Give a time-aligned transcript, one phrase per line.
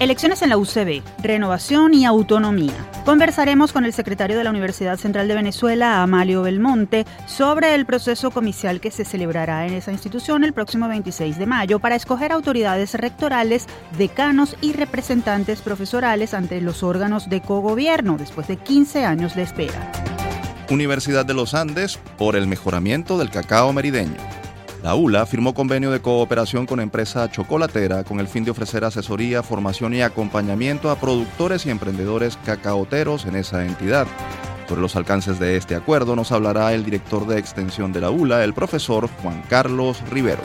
[0.00, 2.88] Elecciones en la UCB, renovación y autonomía.
[3.04, 8.30] Conversaremos con el secretario de la Universidad Central de Venezuela, Amalio Belmonte, sobre el proceso
[8.30, 12.94] comicial que se celebrará en esa institución el próximo 26 de mayo para escoger autoridades
[12.94, 13.66] rectorales,
[13.98, 19.92] decanos y representantes profesorales ante los órganos de cogobierno después de 15 años de espera.
[20.70, 24.39] Universidad de los Andes por el mejoramiento del cacao merideño.
[24.82, 29.42] La ULA firmó convenio de cooperación con empresa chocolatera con el fin de ofrecer asesoría,
[29.42, 34.06] formación y acompañamiento a productores y emprendedores cacaoteros en esa entidad.
[34.66, 38.42] Sobre los alcances de este acuerdo nos hablará el director de extensión de la ULA,
[38.42, 40.42] el profesor Juan Carlos Rivero.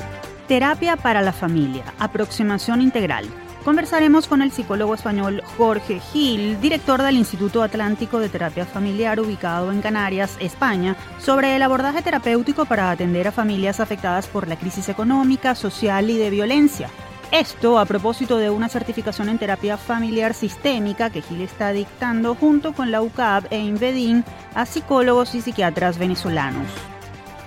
[0.49, 3.26] Terapia para la familia, aproximación integral.
[3.66, 9.72] Conversaremos con el psicólogo español Jorge Gil, director del Instituto Atlántico de Terapia Familiar ubicado
[9.72, 14.88] en Canarias, España, sobre el abordaje terapéutico para atender a familias afectadas por la crisis
[14.88, 16.91] económica, social y de violencia.
[17.32, 22.72] Esto a propósito de una certificación en terapia familiar sistémica que Gil está dictando junto
[22.72, 26.68] con la UCAP e Invedin a psicólogos y psiquiatras venezolanos.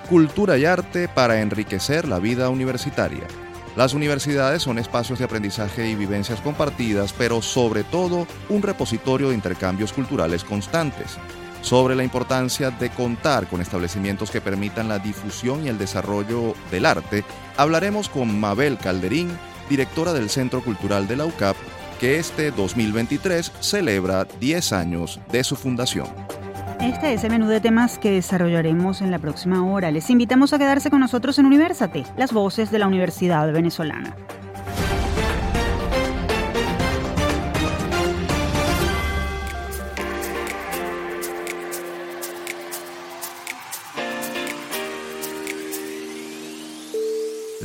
[0.09, 3.23] Cultura y arte para enriquecer la vida universitaria.
[3.79, 9.37] Las universidades son espacios de aprendizaje y vivencias compartidas, pero sobre todo un repositorio de
[9.37, 11.17] intercambios culturales constantes.
[11.63, 16.87] Sobre la importancia de contar con establecimientos que permitan la difusión y el desarrollo del
[16.87, 17.23] arte,
[17.57, 19.31] hablaremos con Mabel Calderín,
[19.71, 21.57] directora del Centro Cultural de la UCAP,
[22.01, 26.09] que este 2023 celebra 10 años de su fundación.
[26.81, 29.91] Este es el menú de temas que desarrollaremos en la próxima hora.
[29.91, 34.15] Les invitamos a quedarse con nosotros en Universate, las voces de la Universidad Venezolana.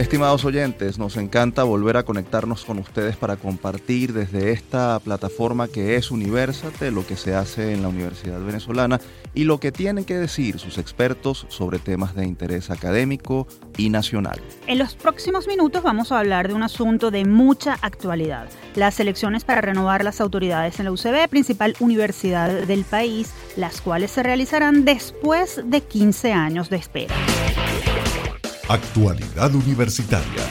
[0.00, 5.96] Estimados oyentes, nos encanta volver a conectarnos con ustedes para compartir desde esta plataforma que
[5.96, 8.98] es Universate lo que se hace en la Universidad Venezolana
[9.34, 13.46] y lo que tienen que decir sus expertos sobre temas de interés académico
[13.76, 14.40] y nacional.
[14.66, 19.44] En los próximos minutos vamos a hablar de un asunto de mucha actualidad, las elecciones
[19.44, 24.86] para renovar las autoridades en la UCB, principal universidad del país, las cuales se realizarán
[24.86, 27.14] después de 15 años de espera.
[28.70, 30.44] Actualidad Universitaria.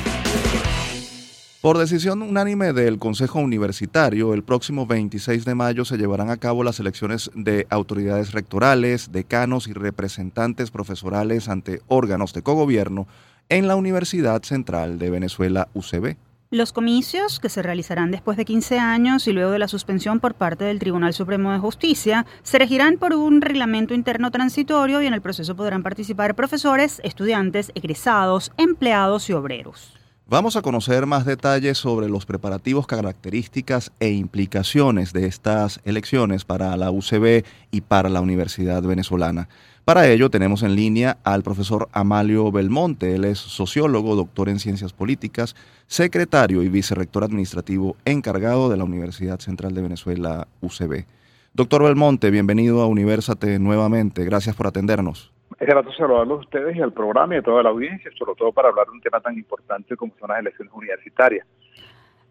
[1.62, 6.66] Por decisión unánime del Consejo Universitario, el próximo 26 de mayo se llevarán a cabo
[6.66, 13.08] las elecciones de autoridades rectorales, decanos y representantes profesorales ante órganos de cogobierno
[13.48, 16.18] en la Universidad Central de Venezuela, UCB.
[16.52, 20.34] Los comicios, que se realizarán después de 15 años y luego de la suspensión por
[20.34, 25.14] parte del Tribunal Supremo de Justicia, se regirán por un reglamento interno transitorio y en
[25.14, 29.94] el proceso podrán participar profesores, estudiantes, egresados, empleados y obreros.
[30.26, 36.76] Vamos a conocer más detalles sobre los preparativos, características e implicaciones de estas elecciones para
[36.78, 39.50] la UCB y para la Universidad Venezolana.
[39.86, 43.16] Para ello tenemos en línea al profesor Amalio Belmonte.
[43.16, 45.56] Él es sociólogo, doctor en ciencias políticas,
[45.88, 51.06] secretario y vicerrector administrativo encargado de la Universidad Central de Venezuela, UCB.
[51.54, 54.24] Doctor Belmonte, bienvenido a Universate nuevamente.
[54.24, 55.34] Gracias por atendernos.
[55.60, 58.52] Es grato saludarlos a ustedes y al programa y a toda la audiencia, sobre todo
[58.52, 61.46] para hablar de un tema tan importante como son las elecciones universitarias.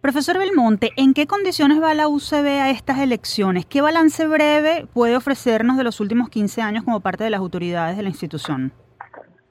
[0.00, 3.66] Profesor Belmonte, ¿en qué condiciones va la UCB a estas elecciones?
[3.66, 7.96] ¿Qué balance breve puede ofrecernos de los últimos 15 años como parte de las autoridades
[7.96, 8.70] de la institución?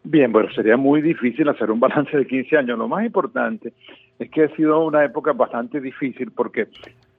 [0.06, 2.78] Bien, bueno, sería muy difícil hacer un balance de 15 años.
[2.78, 3.74] Lo más importante
[4.18, 6.69] es que ha sido una época bastante difícil porque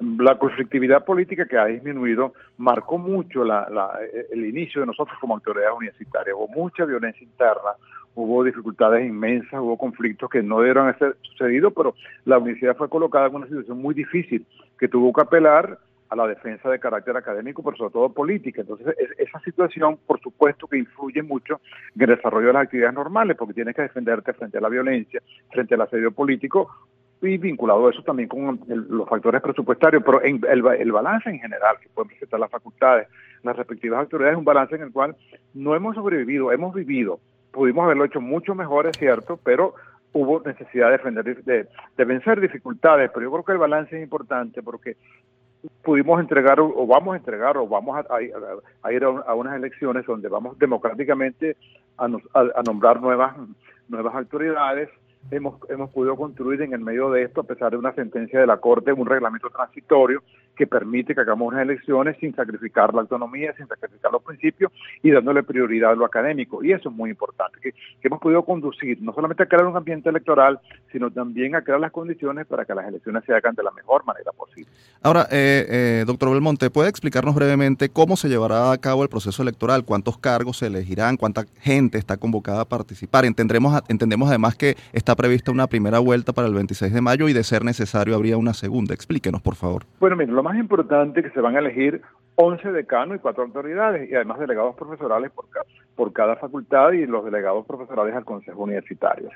[0.00, 6.34] la conflictividad política que ha disminuido marcó mucho el inicio de nosotros como autoridades universitarias.
[6.34, 7.76] Hubo mucha violencia interna,
[8.14, 11.94] hubo dificultades inmensas, hubo conflictos que no debieron haber sucedido, pero
[12.24, 14.44] la universidad fue colocada en una situación muy difícil
[14.78, 15.78] que tuvo que apelar
[16.08, 18.62] a la defensa de carácter académico, pero sobre todo política.
[18.62, 21.60] Entonces, esa situación, por supuesto, que influye mucho
[21.94, 25.22] en el desarrollo de las actividades normales, porque tienes que defenderte frente a la violencia,
[25.50, 26.70] frente al asedio político,
[27.20, 31.40] y vinculado a eso también con los factores presupuestarios, pero en el, el, balance en
[31.40, 33.08] general que pueden presentar las facultades,
[33.42, 35.16] las respectivas autoridades, es un balance en el cual
[35.52, 37.18] no hemos sobrevivido, hemos vivido,
[37.58, 39.74] pudimos haberlo hecho mucho mejor, es cierto, pero
[40.12, 44.62] hubo necesidad de, defender, de, vencer dificultades, pero yo creo que el balance es importante
[44.62, 44.96] porque
[45.82, 48.22] pudimos entregar o vamos a entregar o vamos a,
[48.92, 51.56] ir a, unas elecciones donde vamos democráticamente
[51.96, 53.34] a, a nombrar nuevas
[53.88, 54.88] nuevas autoridades.
[55.32, 58.46] Hemos, hemos podido construir en el medio de esto, a pesar de una sentencia de
[58.46, 60.22] la Corte, un reglamento transitorio
[60.58, 64.72] que permite que hagamos unas elecciones sin sacrificar la autonomía, sin sacrificar los principios
[65.04, 66.64] y dándole prioridad a lo académico.
[66.64, 67.72] Y eso es muy importante, que,
[68.02, 70.58] hemos podido conducir no solamente a crear un ambiente electoral,
[70.90, 74.04] sino también a crear las condiciones para que las elecciones se hagan de la mejor
[74.04, 74.68] manera posible.
[75.00, 79.42] Ahora, eh, eh, doctor Belmonte, ¿puede explicarnos brevemente cómo se llevará a cabo el proceso
[79.42, 79.84] electoral?
[79.84, 81.16] ¿Cuántos cargos se elegirán?
[81.16, 83.24] ¿Cuánta gente está convocada a participar?
[83.24, 87.32] Entendremos, entendemos además que está prevista una primera vuelta para el 26 de mayo y
[87.32, 88.94] de ser necesario habría una segunda.
[88.94, 89.84] Explíquenos, por favor.
[90.00, 92.00] Bueno, mire, lo más importante es que se van a elegir
[92.36, 95.46] 11 decanos y cuatro autoridades y además delegados profesorales por,
[95.94, 99.28] por cada facultad y los delegados profesorales al Consejo Universitario.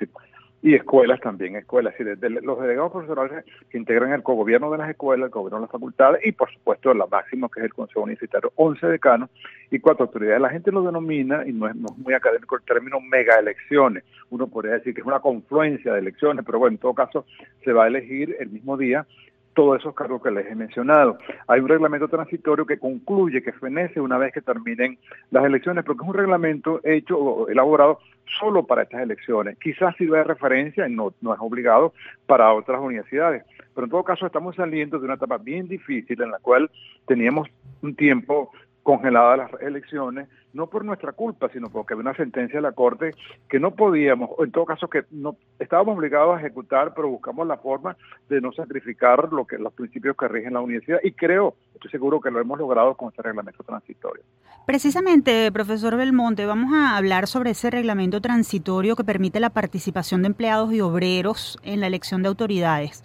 [0.63, 1.95] Y escuelas también, escuelas.
[1.99, 3.45] los delegados profesorales
[3.75, 7.07] integran el cogobierno de las escuelas, el gobierno de las facultades y por supuesto la
[7.07, 9.29] máxima que es el Consejo Universitario, 11 decanos
[9.71, 10.41] y cuatro autoridades.
[10.41, 14.05] La gente lo denomina, y no es, muy académico el término, mega elecciones.
[14.31, 17.27] Uno podría decir que es una confluencia de elecciones, pero bueno, en todo caso
[17.65, 19.05] se va a elegir el mismo día
[19.55, 21.19] todos esos cargos que les he mencionado.
[21.47, 24.99] Hay un reglamento transitorio que concluye, que fenece una vez que terminen
[25.31, 27.99] las elecciones, porque es un reglamento hecho o elaborado
[28.39, 29.59] solo para estas elecciones.
[29.59, 31.93] Quizás sirva de referencia, no, no es obligado,
[32.27, 33.45] para otras universidades.
[33.75, 36.71] Pero en todo caso estamos saliendo de una etapa bien difícil en la cual
[37.07, 37.49] teníamos
[37.83, 38.51] un tiempo
[38.83, 43.15] congeladas las elecciones, no por nuestra culpa, sino porque había una sentencia de la Corte
[43.49, 47.47] que no podíamos, o en todo caso que no estábamos obligados a ejecutar, pero buscamos
[47.47, 47.97] la forma
[48.29, 52.21] de no sacrificar lo que los principios que rigen la universidad y creo, estoy seguro
[52.21, 54.23] que lo hemos logrado con este reglamento transitorio.
[54.67, 60.29] Precisamente, profesor Belmonte, vamos a hablar sobre ese reglamento transitorio que permite la participación de
[60.29, 63.03] empleados y obreros en la elección de autoridades.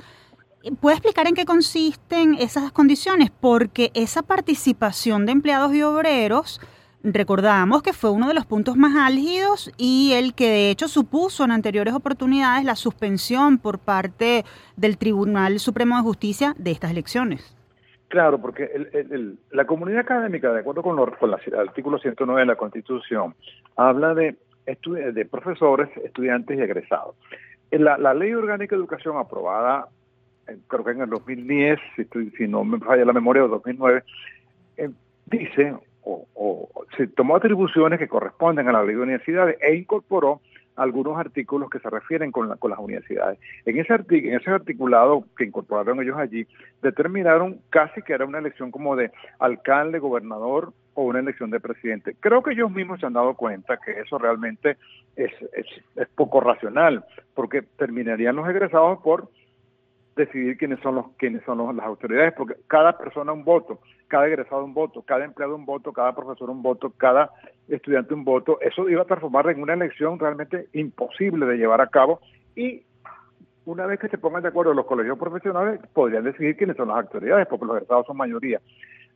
[0.82, 3.32] ¿Puede explicar en qué consisten esas condiciones?
[3.32, 6.60] Porque esa participación de empleados y obreros,
[7.04, 11.44] recordamos que fue uno de los puntos más álgidos y el que de hecho supuso
[11.44, 14.44] en anteriores oportunidades la suspensión por parte
[14.76, 17.54] del Tribunal Supremo de Justicia de estas elecciones.
[18.10, 18.70] Claro, porque
[19.52, 23.36] la comunidad académica, de acuerdo con, el artículo 109 de la Constitución,
[23.76, 27.16] habla de, de profesores, estudiantes y egresados.
[27.70, 29.90] La, la Ley Orgánica de Educación aprobada
[30.68, 34.04] creo que en el 2010, si, si no me falla la memoria, o 2009,
[34.78, 34.90] eh,
[35.26, 35.76] dice
[36.08, 40.42] o, se tomó atribuciones que corresponden a la ley de universidades e incorporó
[40.76, 43.40] algunos artículos que se refieren con, con las universidades.
[43.66, 46.46] En ese, en ese articulado que incorporaron ellos allí,
[46.84, 52.16] determinaron casi que era una elección como de alcalde, gobernador o una elección de presidente.
[52.20, 54.78] Creo que ellos mismos se han dado cuenta que eso realmente
[55.16, 55.32] es,
[55.96, 57.04] es poco racional,
[57.34, 59.30] porque terminarían los egresados por
[60.18, 64.66] decidir quiénes son los quiénes son las autoridades, porque cada persona un voto, cada egresado
[64.66, 67.32] un voto, cada empleado un voto, cada profesor un voto, cada
[67.70, 71.88] estudiante un voto, eso iba a transformar en una elección realmente imposible de llevar a
[71.88, 72.20] cabo
[72.56, 72.84] y
[73.66, 77.00] una vez que se pongan de acuerdo los colegios profesionales, podrían decidir quiénes son las
[77.00, 78.62] autoridades, porque los egresados son mayoría.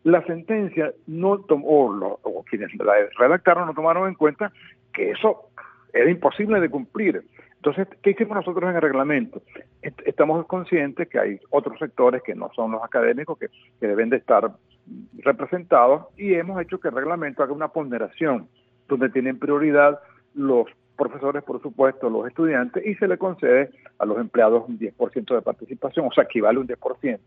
[0.04, 4.52] La sentencia no tomó, o, o quienes la redactaron no tomaron en cuenta
[4.94, 5.52] que eso
[5.94, 7.24] era imposible de cumplir.
[7.64, 9.44] Entonces, ¿qué hicimos nosotros en el reglamento?
[9.84, 13.50] Estamos conscientes que hay otros sectores que no son los académicos que,
[13.80, 14.52] deben de estar
[15.20, 18.48] representados y hemos hecho que el reglamento haga una ponderación
[18.88, 20.00] donde tienen prioridad
[20.34, 20.66] los
[20.98, 23.70] profesores, por supuesto, los estudiantes, y se le concede
[24.00, 27.20] a los empleados un 10% de participación, o sea, equivale un 10%,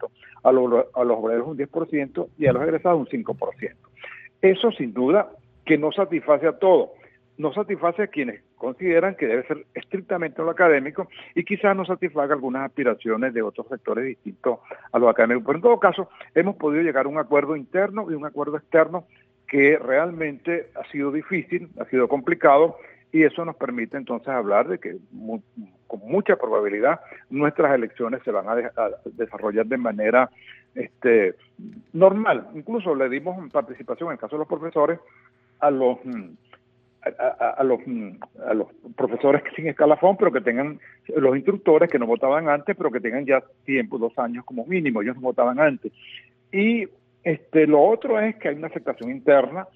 [0.42, 3.72] a los, a los obreros un 10% y a los egresados un 5%.
[4.42, 5.30] Eso sin duda
[5.64, 6.90] que no satisface a todos
[7.36, 12.34] no satisface a quienes consideran que debe ser estrictamente lo académico y quizás no satisfaga
[12.34, 14.60] algunas aspiraciones de otros sectores distintos
[14.92, 15.44] a los académicos.
[15.46, 19.06] Pero en todo caso, hemos podido llegar a un acuerdo interno y un acuerdo externo
[19.48, 22.76] que realmente ha sido difícil, ha sido complicado
[23.12, 24.96] y eso nos permite entonces hablar de que
[25.86, 27.00] con mucha probabilidad
[27.30, 30.30] nuestras elecciones se van a, desarrollar de manera
[30.74, 31.36] este,
[31.92, 32.48] normal.
[32.54, 34.98] Incluso le dimos participación en el caso de los profesores
[35.60, 35.98] a los
[37.04, 37.80] mm, a, los,
[38.46, 40.78] a los profesores sin escalafón, pero que tengan
[41.16, 45.02] los instructores que no votaban antes, pero que tengan ya tiempo, dos años como mínimo,
[45.02, 45.92] ellos no votaban antes.
[46.52, 46.88] Y
[47.22, 49.66] este, lo otro es que hay una aceptación interna,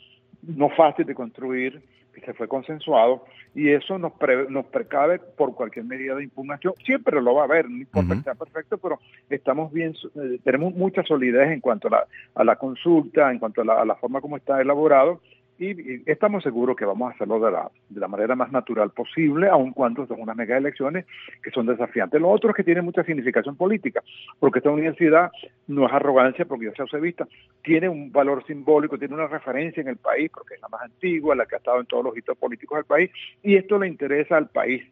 [0.42, 1.82] no fácil de construir,
[2.12, 4.12] que se fue consensuado, y eso nos,
[4.48, 6.74] nos precave por cualquier medida de impugnación.
[6.84, 8.98] Siempre lo va a haber, no importa que sea perfecto, pero
[9.30, 13.62] estamos bien, eh, tenemos mucha solidez en cuanto a la, a la consulta, en cuanto
[13.62, 15.20] a la, a la forma como está elaborado,
[15.58, 19.48] y, estamos seguros que vamos a hacerlo de la, de la manera más natural posible,
[19.48, 21.06] aun cuando son unas mega elecciones
[21.42, 22.20] que son desafiantes.
[22.20, 24.02] Lo otro es que tiene mucha significación política,
[24.38, 25.30] porque esta universidad
[25.66, 27.26] no es arrogancia, porque yo sea vista,
[27.62, 31.34] tiene un valor simbólico, tiene una referencia en el país, porque es la más antigua,
[31.34, 33.10] la que ha estado en todos los hitos políticos del país,
[33.42, 34.82] y esto le interesa al país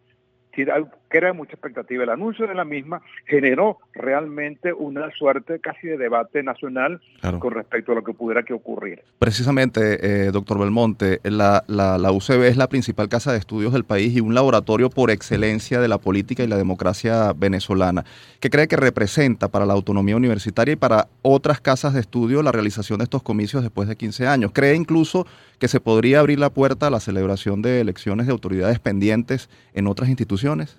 [1.08, 2.04] crea mucha expectativa.
[2.04, 7.00] El anuncio de la misma generó realmente una suerte casi de debate nacional
[7.38, 9.02] con respecto a lo que pudiera que ocurrir.
[9.18, 13.84] Precisamente, eh, doctor Belmonte, la, la, la, UCB es la principal casa de estudios del
[13.84, 18.04] país y un laboratorio por excelencia de la política y la democracia venezolana.
[18.40, 22.52] ¿Qué cree que representa para la autonomía universitaria y para otras casas de estudio la
[22.52, 24.50] realización de estos comicios después de 15 años?
[24.52, 25.26] ¿Cree incluso
[25.58, 29.86] que se podría abrir la puerta a la celebración de elecciones de autoridades pendientes en
[29.86, 30.78] otras instituciones?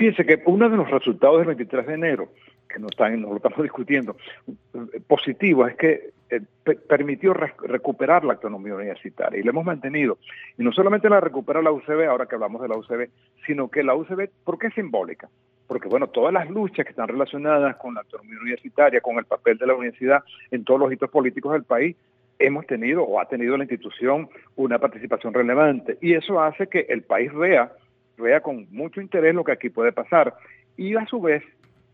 [0.00, 2.28] Fíjense que uno de los resultados del 23 de enero,
[2.66, 4.16] que no, están, no lo estamos discutiendo,
[5.06, 6.40] positivo, es que eh,
[6.88, 10.16] permitió recuperar la autonomía universitaria y la hemos mantenido.
[10.56, 13.10] Y no solamente la recupera la UCB, ahora que hablamos de la UCB,
[13.44, 15.28] sino que la UCB, ¿por qué es simbólica?
[15.66, 19.58] Porque, bueno, todas las luchas que están relacionadas con la autonomía universitaria, con el papel
[19.58, 21.94] de la universidad en todos los hitos políticos del país,
[22.38, 27.02] hemos tenido o ha tenido la institución una participación relevante y eso hace que el
[27.02, 27.70] país vea,
[28.20, 30.34] vea con mucho interés lo que aquí puede pasar
[30.76, 31.42] y a su vez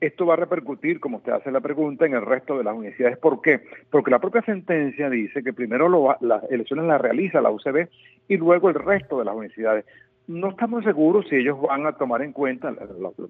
[0.00, 3.18] esto va a repercutir, como usted hace la pregunta, en el resto de las universidades.
[3.18, 3.60] ¿Por qué?
[3.90, 7.88] Porque la propia sentencia dice que primero las elecciones las realiza la UCB
[8.28, 9.86] y luego el resto de las universidades.
[10.26, 12.74] No estamos seguros si ellos van a tomar en cuenta,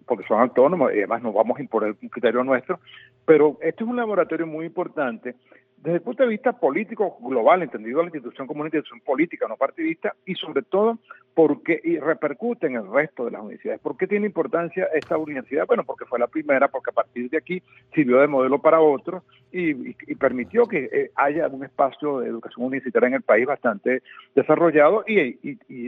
[0.06, 2.80] porque son autónomos y además no vamos a imponer un criterio nuestro,
[3.26, 5.34] pero este es un laboratorio muy importante
[5.76, 9.56] desde el punto de vista político global, entendido la institución como una institución política, no
[9.56, 10.98] partidista, y sobre todo
[11.36, 13.82] porque y repercute en el resto de las universidades.
[13.82, 15.66] ¿Por qué tiene importancia esta universidad?
[15.66, 17.62] Bueno, porque fue la primera, porque a partir de aquí
[17.94, 23.08] sirvió de modelo para otros y, permitió que eh, haya un espacio de educación universitaria
[23.08, 24.02] en el país bastante
[24.34, 25.36] desarrollado y,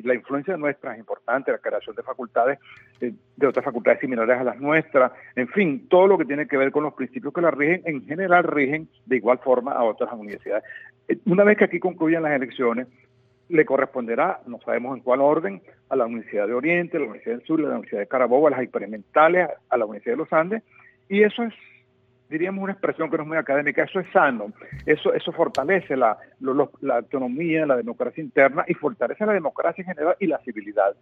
[0.02, 2.58] la influencia nuestra es importante, la creación de facultades,
[3.00, 6.58] eh, de otras facultades similares a las nuestras, en fin, todo lo que tiene que
[6.58, 10.12] ver con los principios que la rigen, en general rigen de igual forma a otras
[10.12, 10.64] universidades.
[11.08, 12.88] Eh, una vez que aquí concluyan las elecciones,
[13.48, 17.36] le corresponderá, no sabemos en cuál orden, a la Universidad de Oriente, a la Universidad
[17.36, 20.32] del Sur, a la Universidad de Carabobo, a las experimentales, a la Universidad de los
[20.32, 20.62] Andes,
[21.08, 21.54] y eso es,
[22.28, 24.52] diríamos, una expresión que no es muy académica, eso es sano,
[24.84, 26.18] eso, eso fortalece la,
[26.82, 30.94] la autonomía, la democracia interna y fortalece la democracia en general y la civilidad.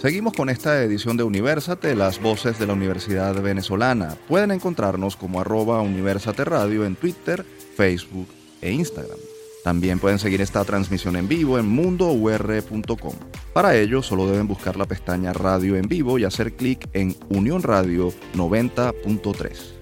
[0.00, 4.16] Seguimos con esta edición de Universate, las voces de la Universidad Venezolana.
[4.28, 7.44] Pueden encontrarnos como arroba Universate Radio en Twitter,
[7.76, 8.28] Facebook
[8.60, 9.18] e Instagram.
[9.64, 13.14] También pueden seguir esta transmisión en vivo en mundour.com.
[13.52, 17.62] Para ello, solo deben buscar la pestaña Radio en vivo y hacer clic en Unión
[17.62, 19.80] Radio 90.3.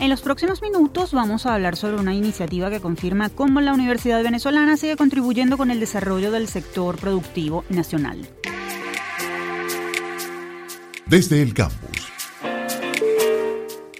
[0.00, 4.22] En los próximos minutos vamos a hablar sobre una iniciativa que confirma cómo la Universidad
[4.22, 8.28] Venezolana sigue contribuyendo con el desarrollo del sector productivo nacional.
[11.06, 11.93] Desde el campus.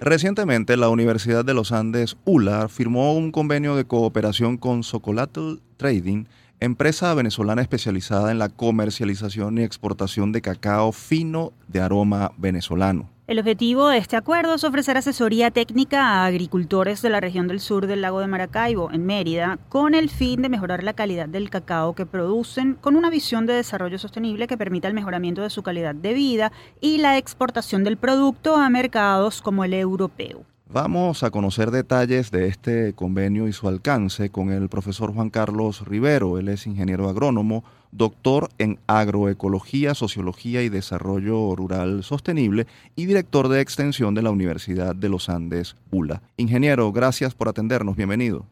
[0.05, 6.27] Recientemente, la Universidad de los Andes, ULA, firmó un convenio de cooperación con Socolatl Trading,
[6.61, 13.14] empresa venezolana especializada en la comercialización y exportación de cacao fino de aroma venezolano.
[13.27, 17.59] El objetivo de este acuerdo es ofrecer asesoría técnica a agricultores de la región del
[17.59, 21.49] sur del lago de Maracaibo, en Mérida, con el fin de mejorar la calidad del
[21.49, 25.63] cacao que producen, con una visión de desarrollo sostenible que permita el mejoramiento de su
[25.63, 26.53] calidad de vida
[26.83, 30.45] y la exportación del producto a mercados como el europeo.
[30.69, 35.87] Vamos a conocer detalles de este convenio y su alcance con el profesor Juan Carlos
[35.87, 36.37] Rivero.
[36.39, 37.65] Él es ingeniero agrónomo,
[37.95, 44.95] doctor en agroecología, sociología y desarrollo rural sostenible y director de extensión de la Universidad
[44.95, 46.21] de los Andes, ULA.
[46.37, 47.97] Ingeniero, gracias por atendernos.
[47.97, 48.47] Bienvenido.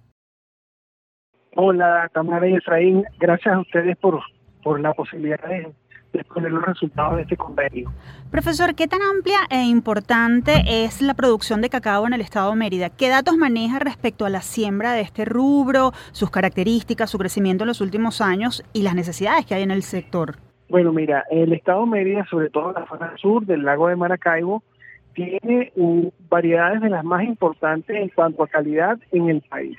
[1.55, 3.05] Hola, Tamara y Efraín.
[3.19, 4.21] Gracias a ustedes por,
[4.63, 5.73] por la posibilidad de
[6.21, 7.93] exponer los resultados de este convenio.
[8.31, 12.57] Profesor, ¿qué tan amplia e importante es la producción de cacao en el estado de
[12.57, 12.91] Mérida?
[12.91, 17.69] ¿Qué datos maneja respecto a la siembra de este rubro, sus características, su crecimiento en
[17.69, 20.37] los últimos años y las necesidades que hay en el sector?
[20.69, 24.63] Bueno, mira, el estado de Mérida, sobre todo la zona sur del lago de Maracaibo,
[25.15, 25.73] tiene
[26.31, 29.77] variedades de las más importantes en cuanto a calidad en el país.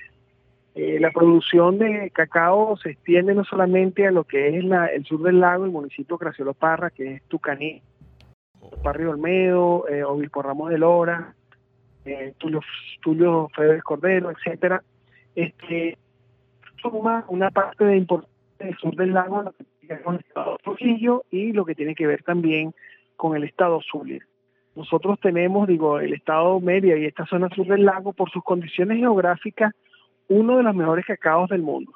[0.75, 5.21] Eh, la producción de cacao se extiende no solamente a lo que es el sur
[5.21, 7.81] del lago, el municipio de Graciolo Parra, que es Tucaní,
[8.83, 11.35] Barrio Olmedo, eh, Obispo Ramos de Lora,
[12.05, 12.61] eh, Tulio,
[13.01, 14.81] Tulio Federes Cordero, etcétera.
[15.35, 15.97] Este,
[16.81, 20.57] suma una parte de importancia del sur del lago, lo que tiene con el estado
[20.63, 22.73] Trujillo y lo que tiene que ver también
[23.15, 24.25] con el estado Zulia.
[24.75, 28.97] Nosotros tenemos, digo, el estado Media y esta zona sur del lago, por sus condiciones
[28.97, 29.73] geográficas,
[30.27, 31.91] uno de los mejores cacaos del mundo.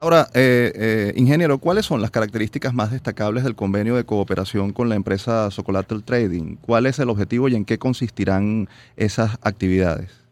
[0.00, 4.90] Ahora, eh, eh, ingeniero, ¿cuáles son las características más destacables del convenio de cooperación con
[4.90, 6.56] la empresa Socolatel Trading?
[6.56, 10.22] ¿Cuál es el objetivo y en qué consistirán esas actividades?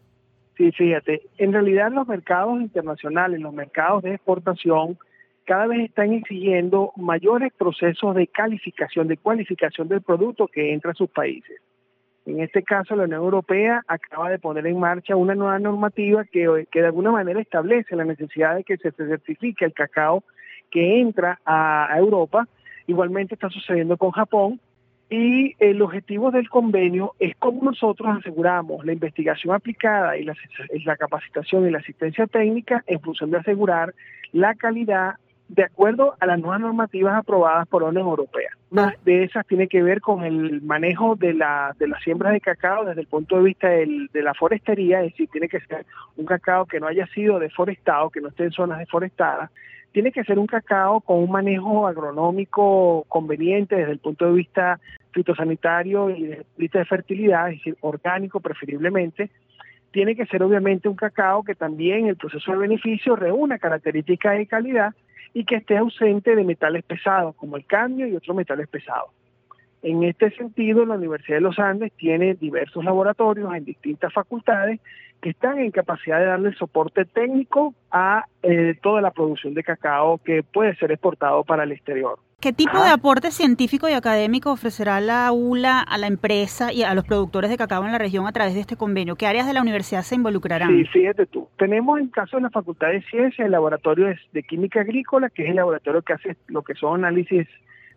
[0.57, 4.99] Sí, fíjate, en realidad los mercados internacionales, los mercados de exportación,
[5.45, 10.95] cada vez están exigiendo mayores procesos de calificación, de cualificación del producto que entra a
[10.95, 11.59] sus países.
[12.25, 16.67] En este caso, la Unión Europea acaba de poner en marcha una nueva normativa que,
[16.71, 20.23] que de alguna manera establece la necesidad de que se certifique el cacao
[20.71, 22.47] que entra a, Europa.
[22.87, 24.59] Igualmente está sucediendo con Japón.
[25.09, 31.67] Y el objetivo del convenio es cómo nosotros aseguramos la investigación aplicada y la capacitación
[31.67, 33.93] y la asistencia técnica en función de asegurar
[34.31, 35.15] la calidad
[35.55, 38.49] de acuerdo a las nuevas normativas aprobadas por la Unión Europea.
[38.71, 42.41] Una de esas tiene que ver con el manejo de, la, de las siembras de
[42.41, 45.85] cacao desde el punto de vista de la forestería, es decir, tiene que ser
[46.17, 49.51] un cacao que no haya sido deforestado, que no esté en zonas deforestadas,
[49.91, 54.79] tiene que ser un cacao con un manejo agronómico conveniente desde el punto de vista
[55.11, 59.29] fitosanitario y desde el punto de vista de fertilidad, es decir, orgánico preferiblemente,
[59.91, 64.47] tiene que ser obviamente un cacao que también el proceso de beneficio reúna características de
[64.47, 64.95] calidad
[65.33, 69.09] y que esté ausente de metales pesados, como el cadmio y otros metales pesados.
[69.81, 74.79] En este sentido, la Universidad de los Andes tiene diversos laboratorios en distintas facultades
[75.21, 80.19] que están en capacidad de darle soporte técnico a eh, toda la producción de cacao
[80.19, 82.19] que puede ser exportado para el exterior.
[82.43, 86.93] ¿Qué tipo de aporte científico y académico ofrecerá la ULA a la empresa y a
[86.93, 89.15] los productores de cacao en la región a través de este convenio?
[89.15, 90.67] ¿Qué áreas de la universidad se involucrarán?
[90.67, 91.47] Sí, fíjate tú.
[91.57, 95.51] Tenemos en caso de la Facultad de Ciencias el laboratorio de Química Agrícola, que es
[95.51, 97.47] el laboratorio que hace lo que son análisis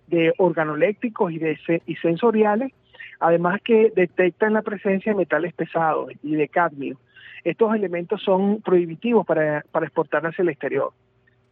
[0.07, 2.73] de organoléctricos y, de, y sensoriales,
[3.19, 6.99] además que detectan la presencia de metales pesados y de cadmio.
[7.43, 10.93] Estos elementos son prohibitivos para, para exportar hacia el exterior.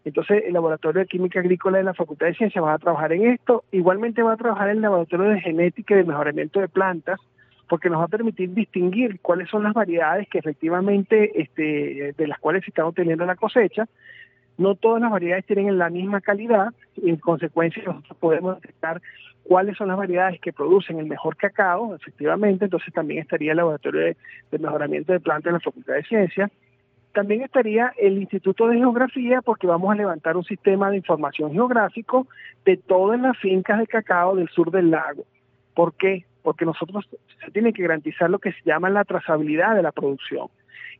[0.04, 3.26] Entonces, el Laboratorio de Química Agrícola de la Facultad de Ciencias va a trabajar en
[3.26, 3.64] esto.
[3.72, 7.18] Igualmente va a trabajar el Laboratorio de Genética y de Mejoramiento de Plantas,
[7.68, 12.38] porque nos va a permitir distinguir cuáles son las variedades que efectivamente, este, de las
[12.38, 13.86] cuales se está obteniendo la cosecha.
[14.58, 19.00] No todas las variedades tienen la misma calidad, y en consecuencia nosotros podemos detectar
[19.42, 24.00] cuáles son las variedades que producen el mejor cacao, efectivamente, entonces también estaría el Laboratorio
[24.02, 24.16] de,
[24.50, 26.50] de Mejoramiento de Plantas de la Facultad de Ciencias
[27.14, 32.26] también estaría el Instituto de Geografía porque vamos a levantar un sistema de información geográfico
[32.64, 35.24] de todas las fincas de cacao del sur del lago.
[35.74, 36.24] ¿Por qué?
[36.42, 37.08] Porque nosotros
[37.42, 40.48] se tiene que garantizar lo que se llama la trazabilidad de la producción.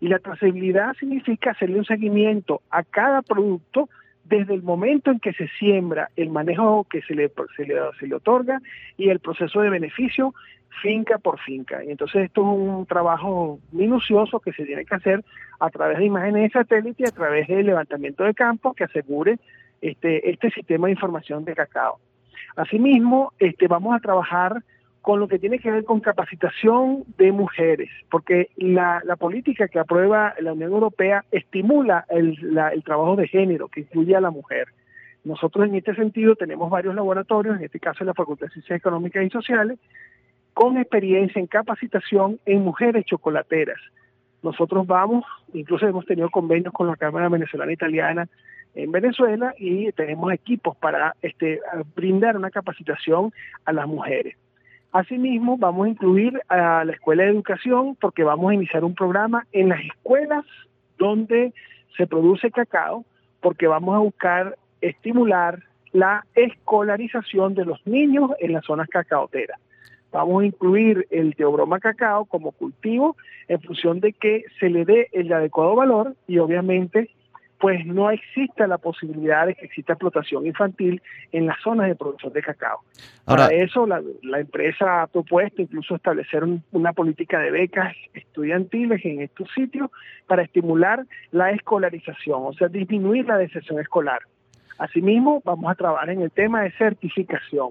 [0.00, 3.88] Y la trazabilidad significa hacerle un seguimiento a cada producto
[4.24, 8.06] desde el momento en que se siembra, el manejo que se le, se le, se
[8.06, 8.60] le otorga
[8.96, 10.32] y el proceso de beneficio
[10.82, 11.84] finca por finca.
[11.84, 15.24] Y entonces esto es un trabajo minucioso que se tiene que hacer
[15.60, 19.38] a través de imágenes de satélite y a través del levantamiento de campo que asegure
[19.80, 21.98] este, este sistema de información de cacao.
[22.56, 24.62] Asimismo, este, vamos a trabajar
[25.04, 30.32] con lo que tiene que ver con capacitación de mujeres, porque la, política que aprueba
[30.40, 32.38] la Unión Europea estimula el,
[32.86, 34.68] trabajo de género que incluye a la mujer.
[35.22, 38.78] Nosotros en este sentido tenemos varios laboratorios, en este caso en la Facultad de Ciencias
[38.78, 39.78] Económicas y Sociales,
[40.54, 43.78] con experiencia en capacitación en mujeres chocolateras.
[44.42, 48.28] Nosotros vamos, incluso hemos tenido convenios con la Cámara Venezolana Italiana
[48.74, 51.60] en Venezuela y tenemos equipos para este,
[51.94, 53.32] brindar una capacitación
[53.64, 54.36] a las mujeres.
[54.92, 59.46] Asimismo, vamos a incluir a la Escuela de Educación porque vamos a iniciar un programa
[59.52, 60.44] en las escuelas
[60.98, 61.52] donde
[61.96, 63.04] se produce cacao,
[63.40, 65.62] porque vamos a buscar estimular
[65.92, 69.58] la escolarización de los niños en las zonas cacaoteras.
[70.14, 73.16] Vamos a incluir el teobroma cacao como cultivo
[73.48, 77.10] en función de que se le dé el adecuado valor y obviamente
[77.58, 82.32] pues no exista la posibilidad de que exista explotación infantil en las zonas de producción
[82.32, 82.82] de cacao.
[83.24, 84.02] Para eso la,
[84.38, 89.90] empresa ha propuesto incluso establecer una política de becas estudiantiles en estos sitios
[90.28, 94.20] para estimular la escolarización, o sea, disminuir la deserción escolar.
[94.78, 97.70] Asimismo, vamos a trabajar en el tema de certificación.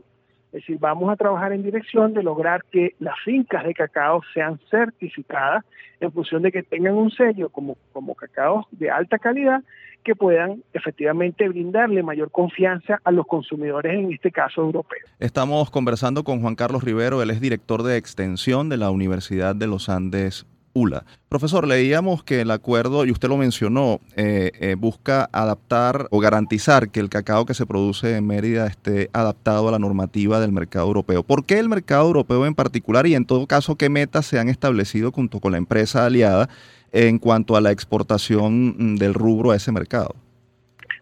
[0.54, 4.60] Es decir, vamos a trabajar en dirección de lograr que las fincas de cacao sean
[4.70, 5.66] certificadas
[6.00, 9.63] en función de que tengan un sello como, como cacao de alta calidad
[10.04, 15.10] que puedan efectivamente brindarle mayor confianza a los consumidores, en este caso europeos.
[15.18, 19.66] Estamos conversando con Juan Carlos Rivero, él es director de extensión de la Universidad de
[19.66, 21.04] los Andes ULA.
[21.30, 26.90] Profesor, leíamos que el acuerdo, y usted lo mencionó, eh, eh, busca adaptar o garantizar
[26.90, 30.88] que el cacao que se produce en Mérida esté adaptado a la normativa del mercado
[30.88, 31.24] europeo.
[31.24, 34.50] ¿Por qué el mercado europeo en particular y en todo caso qué metas se han
[34.50, 36.50] establecido junto con la empresa aliada
[36.92, 40.16] en cuanto a la exportación mm, del rubro a ese mercado?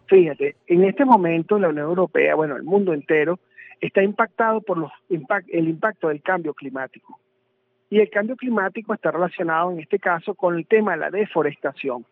[0.06, 3.38] Fíjate, en este momento la Unión Europea, bueno, el mundo entero,
[3.80, 7.18] está impactado por los el impacto del cambio climático.
[7.92, 12.06] Y el cambio climático está relacionado en este caso con el tema de la deforestación.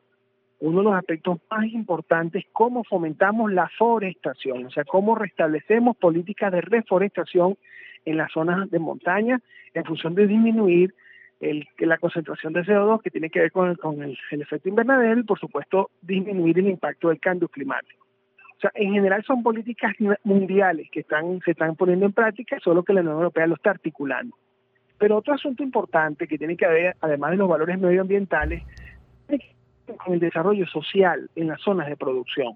[0.58, 5.96] Uno de los aspectos más importantes es cómo fomentamos la forestación, o sea, cómo restablecemos
[5.96, 7.56] políticas de reforestación
[8.04, 9.40] en las zonas de montaña
[9.72, 10.94] en función de disminuir
[11.78, 15.88] la concentración de CO2 que tiene que ver con, el, efecto invernadero y por supuesto
[16.02, 18.04] disminuir el impacto del cambio climático.
[18.58, 21.06] O sea, en general son políticas mundiales que
[21.42, 24.36] se están poniendo en práctica, solo que la Unión Europea lo está articulando.
[25.00, 28.62] Pero otro asunto importante que tiene que ver, además de los valores medioambientales,
[29.28, 29.40] es
[29.96, 32.54] con el desarrollo social en las zonas de producción.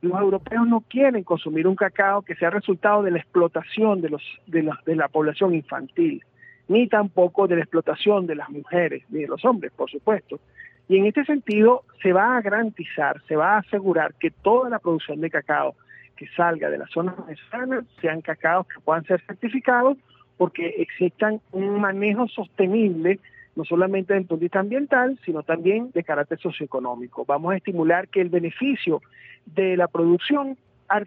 [0.00, 5.08] Los europeos no quieren consumir un cacao que sea resultado de la explotación de, la
[5.08, 6.24] población infantil,
[6.66, 10.40] ni tampoco de la explotación de las mujeres, ni de los hombres, por supuesto.
[10.88, 14.80] Y en este sentido se va a garantizar, se va a asegurar que toda la
[14.80, 15.76] producción de cacao
[16.16, 19.96] que salga de las zonas venezolanas sean cacaos que puedan ser certificados
[20.36, 23.18] porque existan un manejo sostenible,
[23.54, 27.24] no solamente desde el punto de vista ambiental, sino también de carácter socioeconómico.
[27.24, 29.00] Vamos a estimular que el beneficio
[29.46, 30.58] de la producción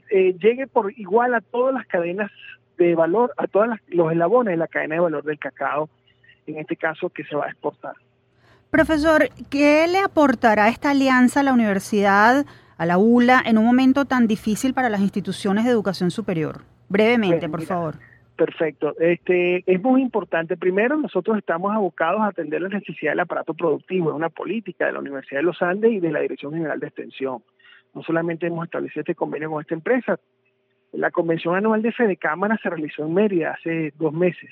[0.09, 2.31] eh, llegue por igual a todas las cadenas
[2.77, 5.89] de valor, a todos los eslabones de la cadena de valor del cacao,
[6.47, 7.93] en este caso que se va a exportar.
[8.71, 12.45] Profesor, ¿qué le aportará esta alianza a la universidad,
[12.77, 16.61] a la ULA, en un momento tan difícil para las instituciones de educación superior?
[16.87, 17.95] Brevemente, por favor.
[18.39, 18.95] Perfecto.
[19.01, 20.55] Este, es muy importante.
[20.55, 24.11] Primero, nosotros estamos abocados a atender la necesidad del aparato productivo.
[24.11, 26.87] Es una política de la Universidad de los Andes y de la Dirección General de
[26.87, 27.43] Extensión.
[27.93, 30.17] No solamente hemos establecido este convenio con esta empresa.
[30.93, 34.49] La convención anual de Fede Cámara se realizó en Mérida hace dos meses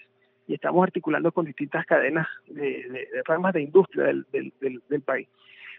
[0.48, 5.30] y estamos articulando con distintas cadenas de, de, ramas de industria del país.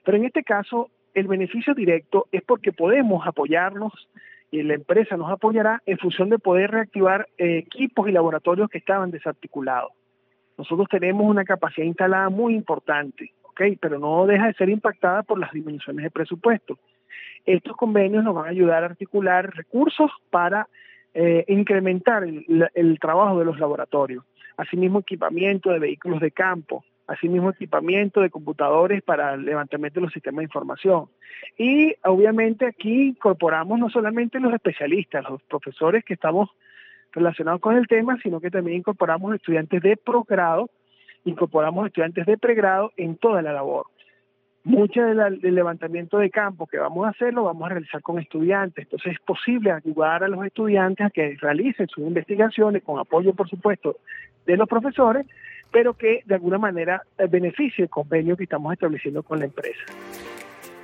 [0.02, 4.08] Pero en este caso, el beneficio directo es porque podemos apoyarnos
[4.50, 8.78] y la empresa nos apoyará en función de poder reactivar eh, equipos y laboratorios que
[8.78, 9.92] estaban desarticulados.
[10.56, 13.32] Nosotros tenemos una capacidad instalada muy importante.
[13.80, 16.78] Pero no deja de ser impactada por las dimensiones de presupuesto.
[17.44, 20.68] Estos convenios nos van a ayudar a articular recursos para
[21.12, 24.24] eh, incrementar el trabajo de los laboratorios.
[24.56, 30.12] Asimismo, equipamiento de vehículos de campo, asimismo equipamiento de computadores para el levantamiento de los
[30.12, 31.06] sistemas de información.
[31.56, 36.50] Y obviamente aquí incorporamos no solamente los especialistas, los profesores que estamos
[37.12, 40.68] relacionados con el tema, sino que también incorporamos estudiantes de posgrado,
[41.24, 43.86] incorporamos estudiantes de pregrado en toda la labor.
[44.64, 48.84] Mucho del levantamiento de campo que vamos a hacer lo vamos a realizar con estudiantes,
[48.84, 53.48] entonces es posible ayudar a los estudiantes a que realicen sus investigaciones con apoyo, por
[53.48, 53.96] supuesto,
[54.44, 55.26] de los profesores,
[55.70, 59.80] pero que de alguna manera eh, beneficie el convenio que estamos estableciendo con la empresa.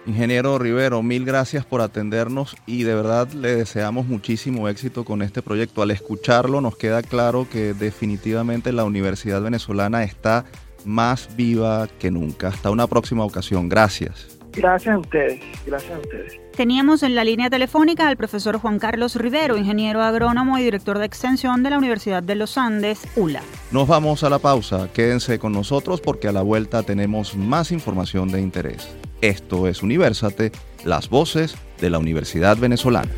[0.07, 5.41] Ingeniero Rivero, mil gracias por atendernos y de verdad le deseamos muchísimo éxito con este
[5.41, 5.81] proyecto.
[5.81, 10.45] Al escucharlo nos queda claro que definitivamente la Universidad Venezolana está
[10.85, 12.49] más viva que nunca.
[12.49, 13.71] Hasta una próxima ocasión.
[13.71, 14.39] Gracias.
[14.53, 15.41] Gracias a ustedes.
[15.67, 16.44] Gracias a ustedes.
[16.57, 21.05] Teníamos en la línea telefónica al profesor Juan Carlos Rivero, ingeniero agrónomo y director de
[21.05, 23.43] extensión de la Universidad de los Andes, ULA.
[23.73, 24.89] Nos vamos a la pausa.
[24.93, 28.89] Quédense con nosotros porque a la vuelta tenemos más información de interés.
[29.21, 30.53] Esto es Universate,
[30.85, 33.11] las voces de la Universidad Venezolana.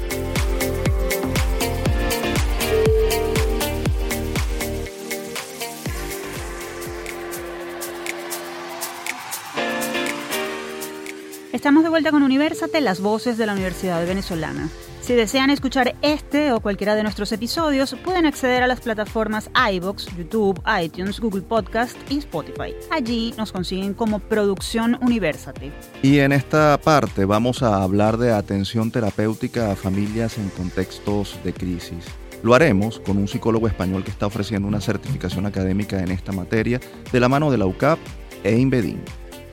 [11.66, 14.68] Estamos de vuelta con Universate, las voces de la Universidad Venezolana.
[15.00, 20.06] Si desean escuchar este o cualquiera de nuestros episodios, pueden acceder a las plataformas iBox,
[20.16, 22.72] YouTube, iTunes, Google Podcast y Spotify.
[22.92, 25.72] Allí nos consiguen como Producción Universate.
[26.04, 31.52] Y en esta parte vamos a hablar de atención terapéutica a familias en contextos de
[31.52, 32.04] crisis.
[32.44, 36.78] Lo haremos con un psicólogo español que está ofreciendo una certificación académica en esta materia
[37.10, 37.98] de la mano de la UCAP
[38.44, 39.02] e Inbedin.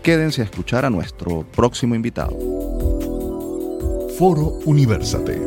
[0.03, 2.37] Quédense a escuchar a nuestro próximo invitado.
[4.17, 5.39] Foro Universate.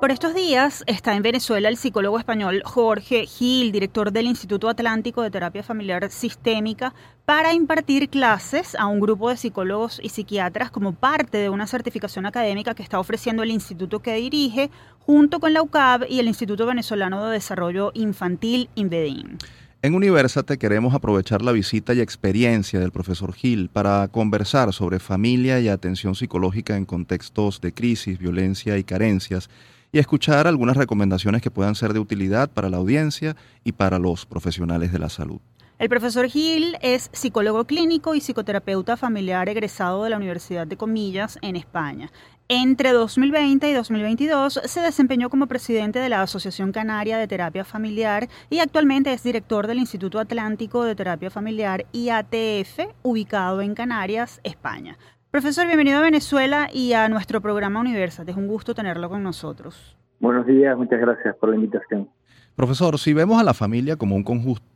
[0.00, 5.20] Por estos días está en Venezuela el psicólogo español Jorge Gil, director del Instituto Atlántico
[5.20, 6.94] de Terapia Familiar Sistémica,
[7.26, 12.24] para impartir clases a un grupo de psicólogos y psiquiatras como parte de una certificación
[12.24, 16.64] académica que está ofreciendo el instituto que dirige junto con la UCAB y el Instituto
[16.64, 19.36] Venezolano de Desarrollo Infantil, INVEDIN.
[19.82, 25.58] En Universate queremos aprovechar la visita y experiencia del profesor Gil para conversar sobre familia
[25.58, 29.48] y atención psicológica en contextos de crisis, violencia y carencias
[29.90, 34.26] y escuchar algunas recomendaciones que puedan ser de utilidad para la audiencia y para los
[34.26, 35.40] profesionales de la salud.
[35.78, 41.38] El profesor Gil es psicólogo clínico y psicoterapeuta familiar egresado de la Universidad de Comillas
[41.40, 42.12] en España.
[42.52, 48.26] Entre 2020 y 2022 se desempeñó como presidente de la Asociación Canaria de Terapia Familiar
[48.50, 54.98] y actualmente es director del Instituto Atlántico de Terapia Familiar IATF, ubicado en Canarias, España.
[55.30, 58.32] Profesor, bienvenido a Venezuela y a nuestro programa Universate.
[58.32, 59.96] Es un gusto tenerlo con nosotros.
[60.18, 62.08] Buenos días, muchas gracias por la invitación.
[62.56, 64.24] Profesor, si vemos a la familia como un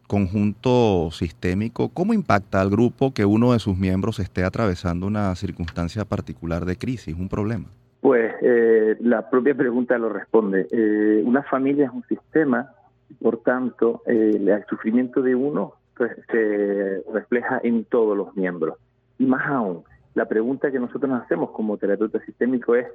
[0.06, 6.04] conjunto sistémico, ¿cómo impacta al grupo que uno de sus miembros esté atravesando una circunstancia
[6.04, 7.66] particular de crisis, un problema?
[8.00, 10.66] Pues eh, la propia pregunta lo responde.
[10.70, 12.70] Eh, una familia es un sistema,
[13.20, 18.76] por tanto, eh, el sufrimiento de uno pues, se refleja en todos los miembros.
[19.18, 19.84] Y más aún,
[20.14, 22.86] la pregunta que nosotros nos hacemos como terapeuta sistémico es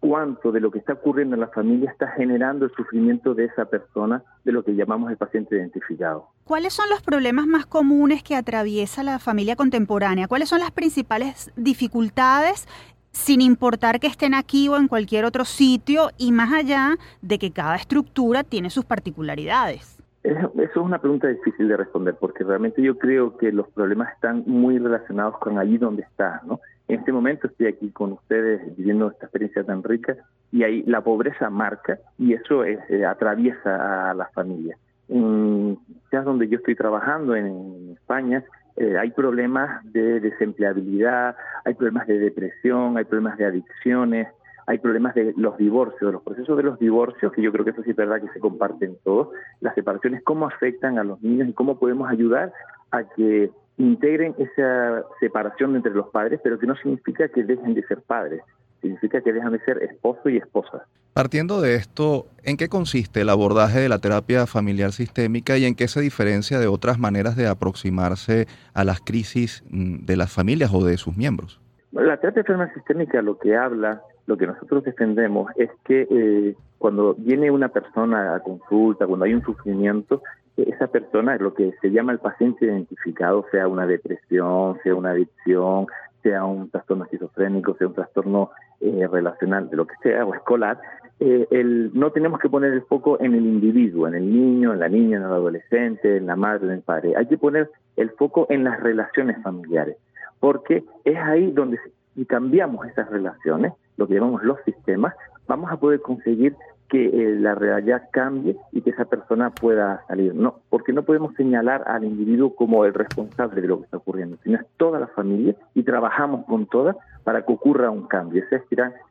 [0.00, 3.64] cuánto de lo que está ocurriendo en la familia está generando el sufrimiento de esa
[3.64, 6.28] persona, de lo que llamamos el paciente identificado.
[6.44, 10.28] ¿Cuáles son los problemas más comunes que atraviesa la familia contemporánea?
[10.28, 12.66] ¿Cuáles son las principales dificultades
[13.10, 17.50] sin importar que estén aquí o en cualquier otro sitio y más allá de que
[17.50, 19.98] cada estructura tiene sus particularidades?
[20.22, 24.44] Eso es una pregunta difícil de responder porque realmente yo creo que los problemas están
[24.46, 26.60] muy relacionados con allí donde está, ¿no?
[26.88, 30.16] En este momento estoy aquí con ustedes viviendo esta experiencia tan rica
[30.50, 34.76] y ahí la pobreza marca y eso es, eh, atraviesa a la familia.
[35.08, 35.78] En
[36.10, 38.42] ya donde yo estoy trabajando en España
[38.76, 44.28] eh, hay problemas de desempleabilidad, hay problemas de depresión, hay problemas de adicciones,
[44.66, 47.82] hay problemas de los divorcios, los procesos de los divorcios, que yo creo que eso
[47.82, 49.28] sí es verdad que se comparten todos,
[49.60, 52.52] las separaciones, cómo afectan a los niños y cómo podemos ayudar
[52.92, 57.84] a que integren esa separación entre los padres, pero que no significa que dejen de
[57.84, 58.42] ser padres,
[58.80, 60.86] significa que dejan de ser esposo y esposa.
[61.14, 65.74] Partiendo de esto, ¿en qué consiste el abordaje de la terapia familiar sistémica y en
[65.74, 70.72] qué se diferencia de otras maneras de aproximarse a las crisis mm, de las familias
[70.74, 71.60] o de sus miembros?
[71.92, 77.14] La terapia familiar sistémica lo que habla, lo que nosotros defendemos es que eh, cuando
[77.14, 80.22] viene una persona a consulta, cuando hay un sufrimiento,
[80.62, 85.86] esa persona, lo que se llama el paciente identificado, sea una depresión, sea una adicción,
[86.22, 90.80] sea un trastorno esquizofrénico, sea un trastorno eh, relacional, de lo que sea, o escolar,
[91.20, 94.80] eh, el, no tenemos que poner el foco en el individuo, en el niño, en
[94.80, 97.14] la niña, en el adolescente, en la madre, en el padre.
[97.16, 99.96] Hay que poner el foco en las relaciones familiares,
[100.38, 101.78] porque es ahí donde
[102.14, 105.14] si cambiamos esas relaciones, lo que llamamos los sistemas,
[105.48, 106.54] vamos a poder conseguir
[106.88, 110.34] que eh, la realidad cambie y que esa persona pueda salir.
[110.34, 114.38] No, porque no podemos señalar al individuo como el responsable de lo que está ocurriendo,
[114.42, 118.42] sino es toda la familia y trabajamos con todas para que ocurra un cambio.
[118.42, 118.62] Ese es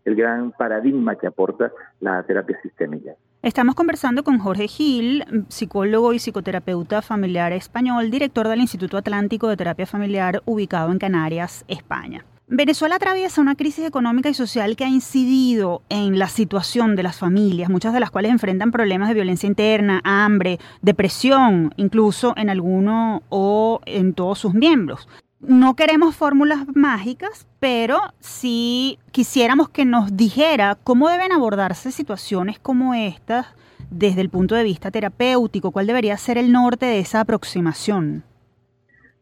[0.05, 3.11] el gran paradigma que aporta la terapia sistémica.
[3.43, 9.57] Estamos conversando con Jorge Gil, psicólogo y psicoterapeuta familiar español, director del Instituto Atlántico de
[9.57, 12.25] Terapia Familiar ubicado en Canarias, España.
[12.49, 17.19] Venezuela atraviesa una crisis económica y social que ha incidido en la situación de las
[17.19, 23.21] familias, muchas de las cuales enfrentan problemas de violencia interna, hambre, depresión, incluso en alguno
[23.27, 25.09] o en todos sus miembros.
[25.41, 32.93] No queremos fórmulas mágicas, pero sí quisiéramos que nos dijera cómo deben abordarse situaciones como
[32.93, 33.47] estas
[33.89, 38.23] desde el punto de vista terapéutico, cuál debería ser el norte de esa aproximación.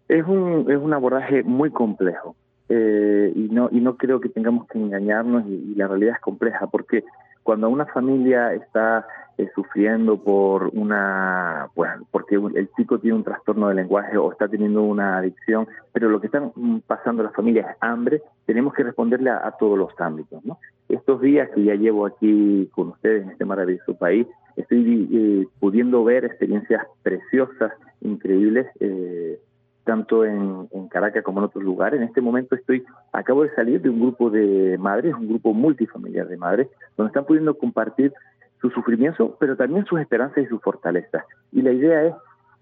[0.09, 2.35] Es un, es un abordaje muy complejo
[2.69, 6.67] eh, y no y no creo que tengamos que engañarnos y, la realidad es compleja
[6.67, 7.03] porque
[7.43, 9.05] cuando una familia está
[9.37, 14.47] eh, sufriendo por una, bueno, porque el chico tiene un trastorno de lenguaje o está
[14.47, 16.51] teniendo una adicción, pero lo que están
[16.87, 20.57] pasando las familias es hambre, tenemos que responderle a, todos los ámbitos, ¿no?
[20.89, 24.25] Estos días que ya llevo aquí con ustedes en este maravilloso país,
[24.55, 29.37] estoy eh, pudiendo ver experiencias preciosas, increíbles, eh,
[29.85, 32.01] tanto en, Caracas como en otros lugares.
[32.01, 36.27] En este momento estoy, acabo de salir de un grupo de madres, un grupo multifamiliar
[36.27, 36.67] de madres,
[36.97, 38.13] donde están pudiendo compartir
[38.61, 41.23] su sufrimiento, pero también sus esperanzas y sus fortalezas.
[41.51, 42.13] Y la idea es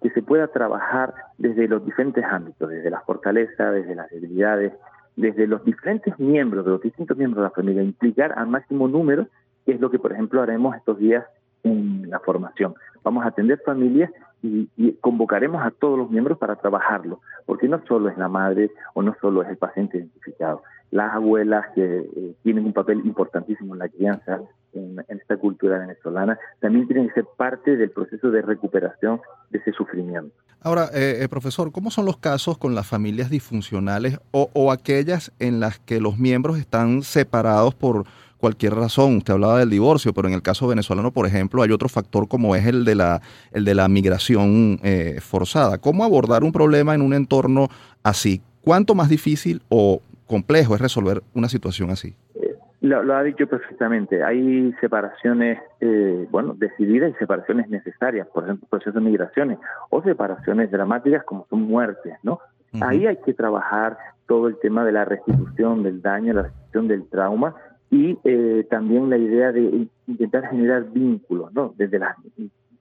[0.02, 4.74] que se pueda trabajar desde los diferentes ámbitos, desde la fortaleza, desde las debilidades,
[5.16, 9.28] desde los diferentes miembros, de los distintos miembros de la familia, implicar al máximo número,
[9.66, 11.26] que es lo que, por ejemplo, haremos estos días
[11.64, 12.74] en la formación.
[13.04, 14.12] Vamos a atender familias
[14.44, 19.02] y, convocaremos a todos los miembros para trabajarlo, porque no solo es la madre o
[19.02, 23.80] no solo es el paciente identificado, las abuelas que eh, tienen un papel importantísimo en
[23.80, 24.42] la crianza
[24.74, 29.72] en, esta cultura venezolana, también tienen que ser parte del proceso de recuperación de ese
[29.72, 30.36] sufrimiento.
[30.62, 35.32] Ahora, eh, eh, profesor, ¿cómo son los casos con las familias disfuncionales o, o aquellas
[35.40, 38.06] en las que los miembros están separados por
[38.44, 39.16] cualquier razón.
[39.16, 42.58] Usted hablaba del divorcio, pero en el caso venezolano, por ejemplo, hay otro factor como
[42.58, 43.22] es el de la,
[43.54, 45.78] el de la migración eh, forzada.
[45.78, 47.70] ¿Cómo abordar un problema en un entorno
[48.04, 48.42] así?
[48.62, 52.18] ¿Cuánto más difícil o complejo es resolver una situación así?
[52.36, 54.22] Eh, lo, ha dicho perfectamente.
[54.22, 59.58] Hay separaciones, eh, bueno, decididas y separaciones necesarias, por ejemplo, procesos de migraciones
[59.90, 62.42] o separaciones dramáticas como son muertes, ¿no?
[62.82, 67.08] Ahí hay que trabajar todo el tema de la restitución del daño, la restitución del
[67.08, 67.56] trauma
[67.94, 71.76] y eh, también la idea de intentar generar vínculos, ¿no?
[71.78, 72.10] Desde los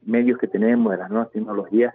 [0.07, 1.95] medios que tenemos, de las nuevas tecnologías,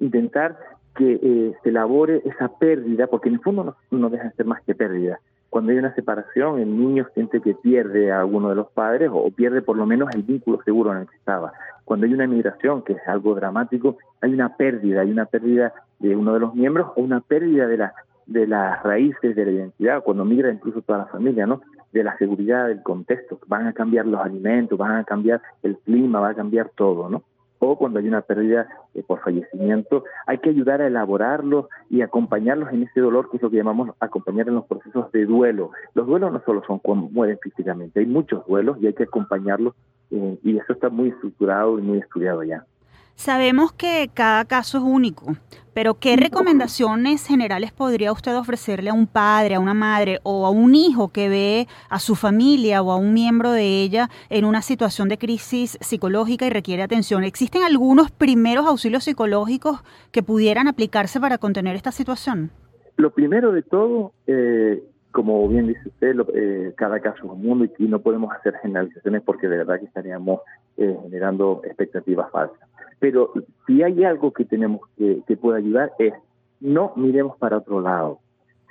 [0.00, 0.56] intentar
[0.96, 4.62] que eh, se elabore esa pérdida, porque en el fondo no, deja de ser más
[4.62, 5.20] que pérdida.
[5.50, 9.30] Cuando hay una separación, el niño siente que pierde a alguno de los padres o
[9.30, 11.52] pierde por lo menos el vínculo seguro en el que estaba.
[11.84, 16.16] Cuando hay una migración, que es algo dramático, hay una pérdida, hay una pérdida de
[16.16, 20.02] uno de los miembros o una pérdida de, la, de las raíces de la identidad,
[20.02, 21.60] cuando migra incluso toda la familia, ¿no?
[21.94, 26.20] De la seguridad del contexto, van a cambiar los alimentos, van a cambiar el clima,
[26.20, 27.22] va a cambiar todo, ¿no?
[27.60, 32.70] O cuando hay una pérdida eh, por fallecimiento, hay que ayudar a elaborarlos y acompañarlos
[32.72, 35.70] en ese dolor, que es lo que llamamos acompañar en los procesos de duelo.
[35.94, 39.74] Los duelos no solo son cuando mueren físicamente, hay muchos duelos y hay que acompañarlos
[40.10, 42.66] eh, y eso está muy estructurado y muy estudiado ya.
[43.16, 45.36] Sabemos que cada caso es único,
[45.72, 50.50] pero ¿qué recomendaciones generales podría usted ofrecerle a un padre, a una madre o a
[50.50, 54.62] un hijo que ve a su familia o a un miembro de ella en una
[54.62, 57.22] situación de crisis psicológica y requiere atención?
[57.24, 62.50] ¿Existen algunos primeros auxilios psicológicos que pudieran aplicarse para contener esta situación?
[62.96, 67.64] Lo primero de todo, eh, como bien dice usted, eh, cada caso es un mundo
[67.78, 70.40] y, no podemos hacer generalizaciones porque de verdad que estaríamos
[70.76, 72.68] eh, generando expectativas falsas.
[73.04, 73.34] Pero
[73.66, 76.14] si hay algo que tenemos que, que puede ayudar es
[76.60, 78.20] no miremos para otro lado.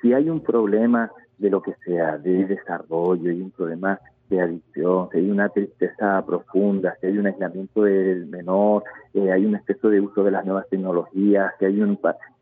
[0.01, 3.99] Si hay un problema de lo que sea, de desarrollo, hay un problema
[4.31, 9.45] de adicción, si hay una tristeza profunda, si hay un aislamiento del menor, eh, hay
[9.45, 11.99] un exceso de uso de las nuevas tecnologías, si hay un...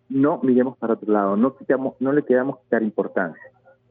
[0.07, 3.43] No miremos para otro lado, no, quitamos, no le quedamos quitar importancia.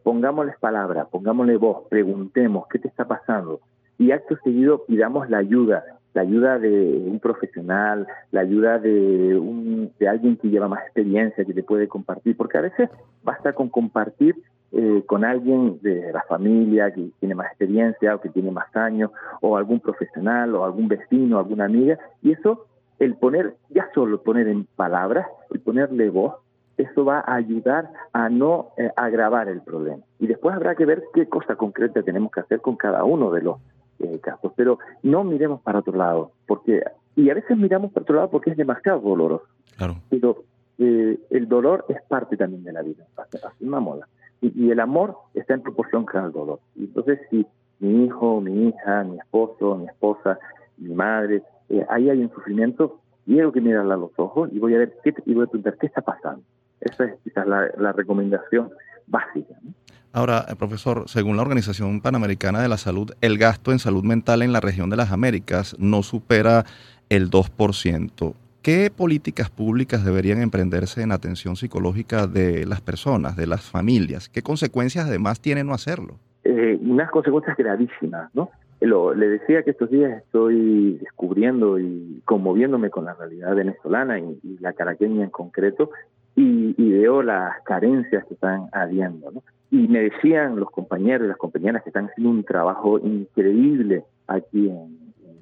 [0.03, 3.61] Pongámosles palabra, pongámosle voz, preguntemos qué te está pasando
[3.99, 9.93] y acto seguido pidamos la ayuda la ayuda de un profesional, la ayuda de, un,
[9.99, 12.91] de alguien que lleva más experiencia, que te puede compartir, porque a veces
[13.23, 14.37] basta con compartir
[14.73, 19.11] eh, con alguien de la familia que tiene más experiencia o que tiene más años,
[19.41, 22.67] o algún profesional o algún vecino, alguna amiga, y eso,
[22.99, 26.35] el poner, ya solo poner en palabras, el ponerle voz,
[26.77, 30.03] eso va a ayudar a no eh, agravar el problema.
[30.19, 33.43] Y después habrá que ver qué cosa concreta tenemos que hacer con cada uno de
[33.43, 33.57] los
[34.01, 36.83] eh, casos, pero no miremos para otro lado, porque
[37.17, 39.47] y a veces miramos para otro lado porque es demasiado doloroso.
[39.77, 39.97] Claro.
[40.09, 40.45] Pero
[40.79, 44.09] eh, el dolor es parte también de la vida, así una moda.
[44.41, 46.61] Y, el amor está en proporción con el dolor.
[46.75, 47.47] Y entonces, si
[47.79, 50.39] mi hijo, mi hija, mi esposo, mi esposa,
[50.79, 54.75] mi madre, eh, ahí hay un sufrimiento, tengo que mirarla a los ojos y voy
[54.75, 56.43] a ver qué, y voy a preguntar qué está pasando.
[56.81, 58.71] Esa es quizás la, la recomendación
[59.07, 59.55] básica.
[59.63, 59.73] ¿no?
[60.13, 64.43] Ahora, eh, profesor, según la Organización Panamericana de la Salud, el gasto en salud mental
[64.43, 66.65] en la región de las Américas no supera
[67.09, 68.35] el 2%.
[68.63, 74.29] ¿Qué políticas públicas deberían emprenderse en atención psicológica de las personas, de las familias?
[74.29, 76.17] ¿Qué consecuencias además tiene no hacerlo?
[76.45, 78.51] Eh, unas consecuencias gravísimas, ¿no?
[78.81, 84.73] le decía que estos días estoy descubriendo y conmoviéndome con la realidad venezolana y, la
[84.73, 85.91] caraqueña en concreto
[86.37, 89.31] y, y, veo las carencias que están habiendo.
[89.31, 89.43] ¿no?
[89.71, 94.69] Y me decían los compañeros y las compañeras que están haciendo un trabajo increíble aquí
[94.69, 95.01] en,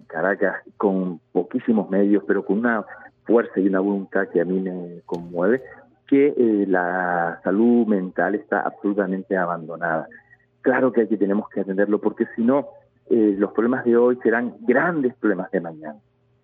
[0.09, 2.85] Caracas con poquísimos medios, pero con una
[3.25, 5.63] fuerza y una voluntad que a mí me conmueve,
[6.07, 10.09] que eh, la salud mental está absolutamente abandonada.
[10.63, 12.69] Claro que aquí tenemos que atenderlo porque si no,
[13.11, 15.99] eh, los problemas de hoy serán grandes problemas de mañana.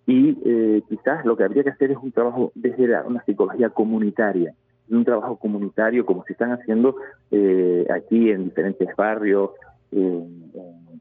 [0.07, 4.55] Y eh, quizás lo que habría que hacer es un trabajo desde una psicología comunitaria,
[4.91, 6.97] un trabajo comunitario como se están haciendo
[7.91, 9.51] aquí en diferentes barrios,
[9.93, 10.45] en,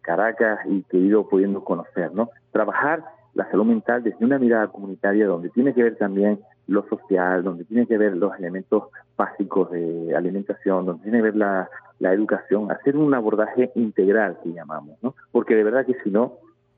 [0.04, 2.30] Caracas y que he ido pudiendo conocer, ¿no?
[2.51, 7.43] Trabajar la salud mental desde una mirada comunitaria donde tiene que ver también lo social,
[7.43, 12.14] donde tiene que ver los elementos básicos de alimentación, donde tiene que ver la, la
[12.14, 15.16] educación, hacer un abordaje integral que llamamos, ¿no?
[15.32, 16.34] Porque de verdad que si no,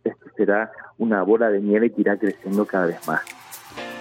[0.09, 3.21] esto será una bola de nieve que irá creciendo cada vez más.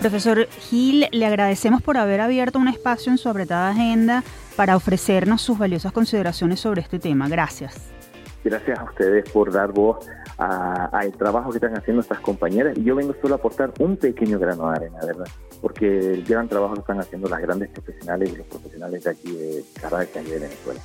[0.00, 4.22] Profesor Gil, le agradecemos por haber abierto un espacio en su apretada agenda
[4.56, 7.28] para ofrecernos sus valiosas consideraciones sobre este tema.
[7.28, 7.90] Gracias.
[8.44, 12.76] Gracias a ustedes por dar voz al trabajo que están haciendo estas compañeras.
[12.76, 15.28] Y yo vengo solo a aportar un pequeño grano de arena, ¿verdad?
[15.62, 19.32] Porque el gran trabajo que están haciendo las grandes profesionales y los profesionales de aquí
[19.32, 20.80] de Caracas y de Venezuela.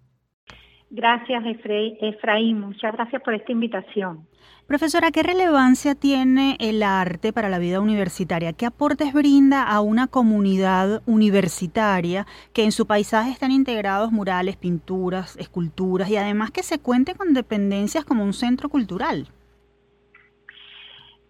[0.90, 2.60] Gracias, Efraín.
[2.60, 4.28] Muchas gracias por esta invitación.
[4.68, 8.54] Profesora, ¿qué relevancia tiene el arte para la vida universitaria?
[8.54, 15.36] ¿Qué aportes brinda a una comunidad universitaria que en su paisaje están integrados murales, pinturas,
[15.38, 19.28] esculturas y además que se cuente con dependencias como un centro cultural?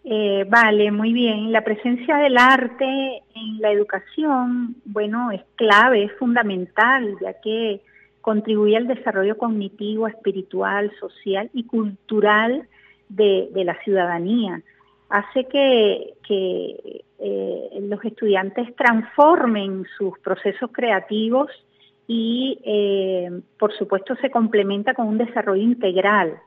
[0.05, 1.51] Eh, vale, muy bien.
[1.51, 7.81] La presencia del arte en la educación, bueno, es clave, es fundamental, ya que
[8.21, 12.67] contribuye al desarrollo cognitivo, espiritual, social y cultural
[13.09, 14.61] de, la ciudadanía.
[15.09, 21.49] Hace que, eh, los estudiantes transformen sus procesos creativos
[22.07, 26.39] y, eh, por supuesto, se complementa con un desarrollo integral.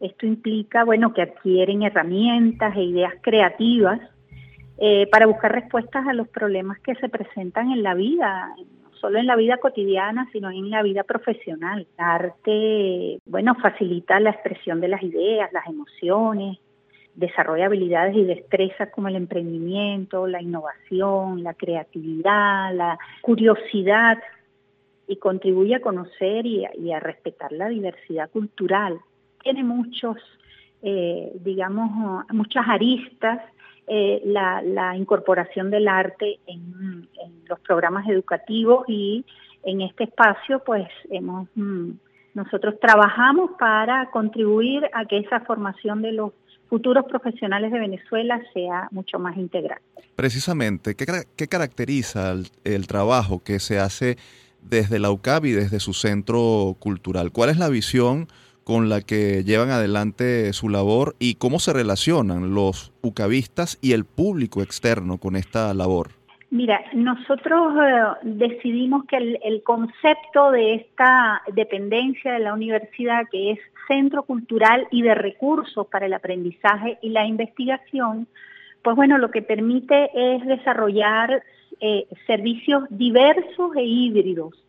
[0.00, 4.00] Esto implica, bueno, que adquieren herramientas e ideas creativas
[4.78, 9.18] eh, para buscar respuestas a los problemas que se presentan en la vida, no solo
[9.18, 11.86] en la vida cotidiana, sino en la vida profesional.
[11.96, 16.58] El arte, bueno, facilita la expresión de las ideas, las emociones,
[17.14, 24.18] desarrolla habilidades y destrezas como el emprendimiento, la innovación, la creatividad, la curiosidad
[25.06, 28.98] y contribuye a conocer y a, respetar la diversidad cultural.
[29.44, 30.16] Tiene muchos,
[30.82, 33.40] eh, digamos, muchas aristas
[33.86, 37.06] eh, la, incorporación del arte en,
[37.46, 39.26] los programas educativos y
[39.62, 41.90] en este espacio pues hemos mm,
[42.32, 46.32] nosotros trabajamos para contribuir a que esa formación de los
[46.70, 49.80] futuros profesionales de Venezuela sea mucho más integral.
[50.16, 54.16] Precisamente, ¿qué, caracteriza el, el, trabajo que se hace
[54.62, 57.32] desde la UCAB y desde su centro cultural?
[57.32, 58.28] ¿Cuál es la visión
[58.64, 64.04] con la que llevan adelante su labor y cómo se relacionan los ucavistas y el
[64.04, 66.10] público externo con esta labor.
[66.50, 73.58] Mira, nosotros eh, decidimos que el, concepto de esta dependencia de la universidad, que es
[73.88, 78.28] centro cultural y de recursos para el aprendizaje y la investigación,
[78.82, 81.42] pues bueno, lo que permite es desarrollar
[81.80, 84.63] eh, servicios diversos e híbridos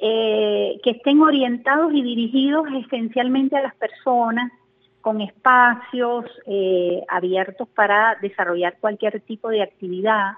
[0.00, 4.50] eh, que estén orientados y dirigidos esencialmente a las personas
[5.00, 10.32] con espacios eh, abiertos para desarrollar cualquier tipo de actividad,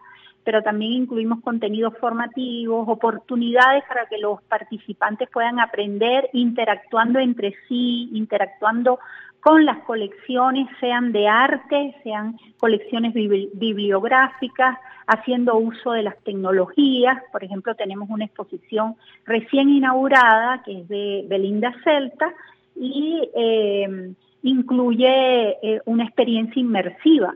[0.44, 8.10] pero también incluimos contenidos formativos, oportunidades para que los participantes puedan aprender interactuando entre sí,
[8.12, 8.98] interactuando
[9.40, 17.22] con las colecciones, sean de arte, sean colecciones bibliográficas, haciendo uso de las tecnologías.
[17.30, 22.32] Por ejemplo, tenemos una exposición recién inaugurada que es de Belinda Celta
[22.74, 27.34] y eh, incluye eh, una experiencia inmersiva.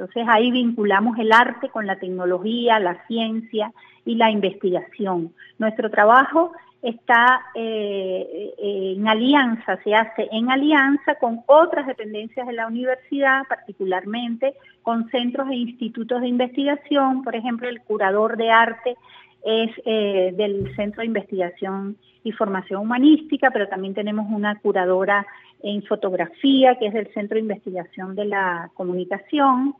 [0.00, 3.70] Entonces ahí vinculamos el arte con la tecnología, la ciencia
[4.06, 5.34] y la investigación.
[5.58, 12.54] Nuestro trabajo está eh, eh, en alianza, se hace en alianza con otras dependencias de
[12.54, 18.96] la universidad, particularmente con centros e institutos de investigación, por ejemplo, el curador de arte
[19.44, 25.26] es eh, del Centro de Investigación y Formación Humanística, pero también tenemos una curadora
[25.62, 29.74] en fotografía, que es del Centro de Investigación de la Comunicación.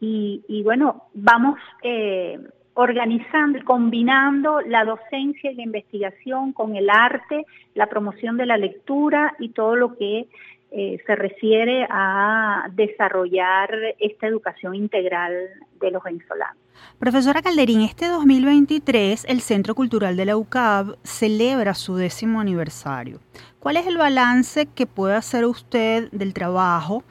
[0.00, 2.38] Y, bueno, vamos eh,
[2.74, 9.34] organizando, combinando la docencia y la investigación con el arte, la promoción de la lectura
[9.38, 10.28] y todo lo que
[10.76, 13.70] eh, se refiere a desarrollar
[14.00, 15.32] esta educación integral
[15.80, 16.56] de los venezolanos.
[16.98, 23.20] Profesora Calderín, este 2023 el Centro Cultural de la UCAB celebra su décimo aniversario.
[23.60, 27.04] ¿Cuál es el balance que puede hacer usted del trabajo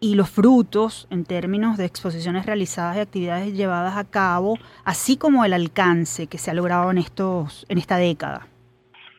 [0.00, 5.44] y los frutos en términos de exposiciones realizadas y actividades llevadas a cabo, así como
[5.44, 8.48] el alcance que se ha logrado en, estos, en esta década?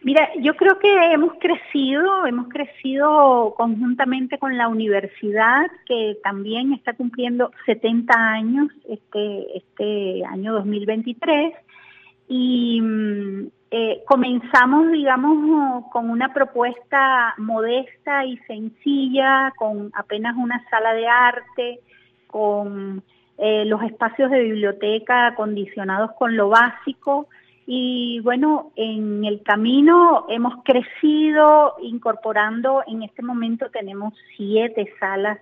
[0.08, 6.94] Mira, yo creo que hemos crecido, hemos crecido conjuntamente con la universidad, que también está
[6.94, 11.54] cumpliendo 70 años este, este año 2023,
[12.30, 20.94] y mm, eh, comenzamos, digamos, con una propuesta modesta y sencilla, con apenas una sala
[20.94, 21.80] de arte,
[22.28, 23.04] con
[23.38, 27.28] eh, los espacios de biblioteca acondicionados con lo básico,
[27.70, 35.38] y bueno, en el camino hemos crecido incorporando, en este momento tenemos siete salas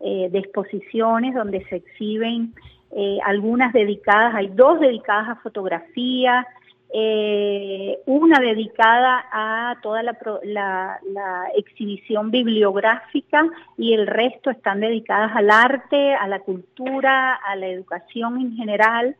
[0.00, 2.54] eh, de exposiciones donde se exhiben
[2.90, 6.44] eh, algunas dedicadas, hay dos dedicadas a fotografía,
[6.92, 13.46] eh, una dedicada a toda la, la, exhibición bibliográfica
[13.78, 19.14] y el resto están dedicadas al arte, a la cultura, a la educación en general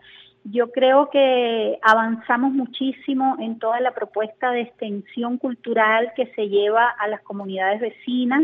[0.44, 6.88] yo creo que avanzamos muchísimo en toda la propuesta de extensión cultural que se lleva
[6.88, 8.42] a las comunidades vecinas.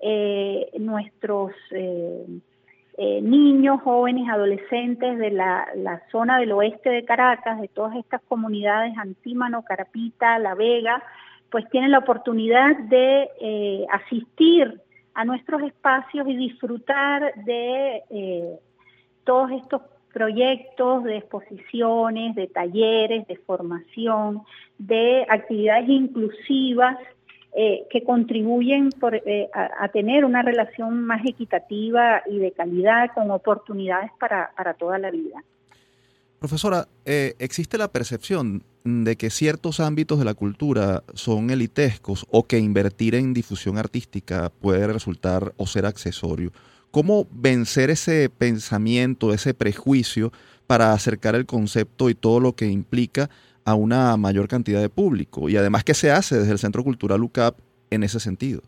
[0.00, 2.26] Eh, nuestros eh,
[2.98, 5.66] eh, niños, jóvenes, adolescentes de la,
[6.12, 11.02] zona del oeste de Caracas, de todas estas comunidades, Antímano, Carapita, La Vega,
[11.50, 14.80] pues tienen la oportunidad de asistir
[15.14, 18.58] a nuestros espacios y disfrutar de
[19.24, 19.80] todos estos
[20.14, 24.42] proyectos de exposiciones, de talleres, de formación,
[24.78, 26.96] de actividades inclusivas
[27.56, 28.90] eh, que contribuyen
[29.26, 35.10] eh, a, tener una relación más equitativa y de calidad con oportunidades para, toda la
[35.10, 35.42] vida.
[36.38, 42.44] Profesora, eh, ¿existe la percepción de que ciertos ámbitos de la cultura son elitescos o
[42.44, 46.52] que invertir en difusión artística puede resultar o ser accesorio?
[46.94, 50.30] ¿Cómo vencer ese pensamiento, ese prejuicio
[50.68, 53.30] para acercar el concepto y todo lo que implica
[53.64, 55.48] a una mayor cantidad de público?
[55.48, 57.58] Y además, ¿qué se hace desde el Centro Cultural UCAP
[57.90, 58.62] en ese sentido?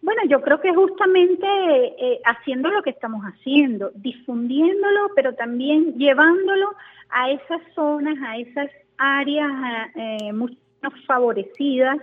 [0.00, 6.70] Bueno, yo creo que justamente eh, haciendo lo que estamos haciendo, difundiéndolo, pero también llevándolo
[7.10, 9.52] a esas zonas, a esas áreas
[9.94, 10.32] eh,
[11.06, 11.98] favorecidas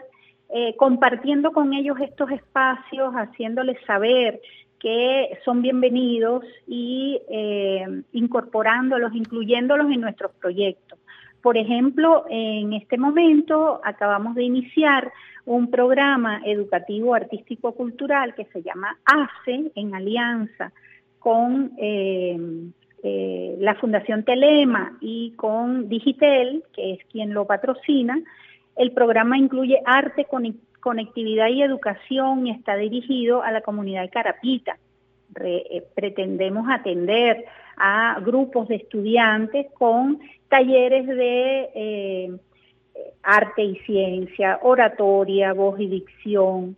[0.55, 4.39] eh, compartiendo con ellos estos espacios, haciéndoles saber
[4.79, 10.99] que son bienvenidos y eh, incorporándolos, incluyéndolos en nuestros proyectos.
[11.41, 15.11] Por ejemplo, en este momento acabamos de iniciar
[15.45, 20.71] un programa educativo artístico cultural que se llama ACE en alianza
[21.17, 22.37] con eh,
[23.57, 28.21] la Fundación Telema y con Digitel, que es quien lo patrocina,
[28.75, 30.27] el programa incluye arte,
[30.79, 34.77] conectividad y educación y está dirigido a la comunidad de Carapita.
[35.41, 37.45] Eh, pretendemos atender
[37.77, 42.37] a grupos de estudiantes con talleres de eh,
[43.23, 46.75] arte y ciencia, oratoria, voz y dicción,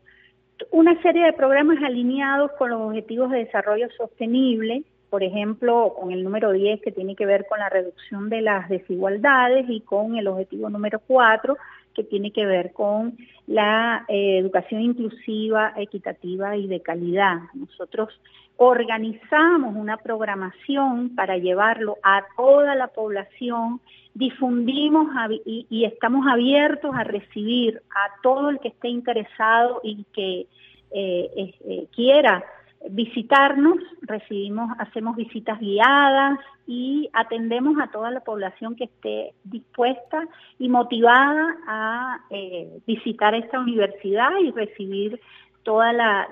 [0.71, 6.23] una serie de programas alineados con los objetivos de desarrollo sostenible, por ejemplo, con el
[6.23, 10.27] número 10 que tiene que ver con la reducción de las desigualdades y con el
[10.27, 11.57] objetivo número 4
[11.95, 13.17] que tiene que ver con
[13.47, 17.39] la eh, educación inclusiva, equitativa y de calidad.
[17.53, 18.09] Nosotros
[18.57, 23.81] organizamos una programación para llevarlo a toda la población,
[24.13, 25.07] difundimos
[25.45, 30.47] y, estamos abiertos a recibir a todo el que esté interesado y que
[30.91, 32.43] eh, eh, quiera
[32.89, 40.27] visitarnos, recibimos, hacemos visitas guiadas y atendemos a toda la población que esté dispuesta
[40.59, 45.19] y motivada a eh, visitar esta universidad y recibir
[45.65, 46.29] toda la,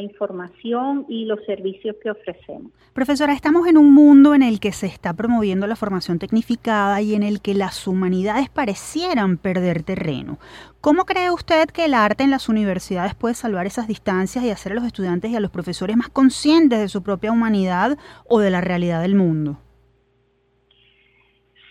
[0.00, 2.70] información y los servicios que ofrecemos.
[2.92, 7.14] Profesora, estamos en un mundo en el que se está promoviendo la formación tecnificada y
[7.14, 10.38] en el que las humanidades parecieran perder terreno.
[10.80, 14.72] ¿Cómo cree usted que el arte en las universidades puede salvar esas distancias y hacer
[14.72, 17.96] a los estudiantes y a los profesores más conscientes de su propia humanidad
[18.28, 19.58] o de la realidad del mundo?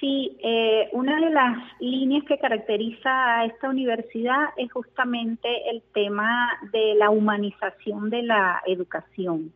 [0.04, 6.50] Sí, eh, una de las líneas que caracteriza a esta universidad es justamente el tema
[6.74, 9.54] de la humanización de la educación.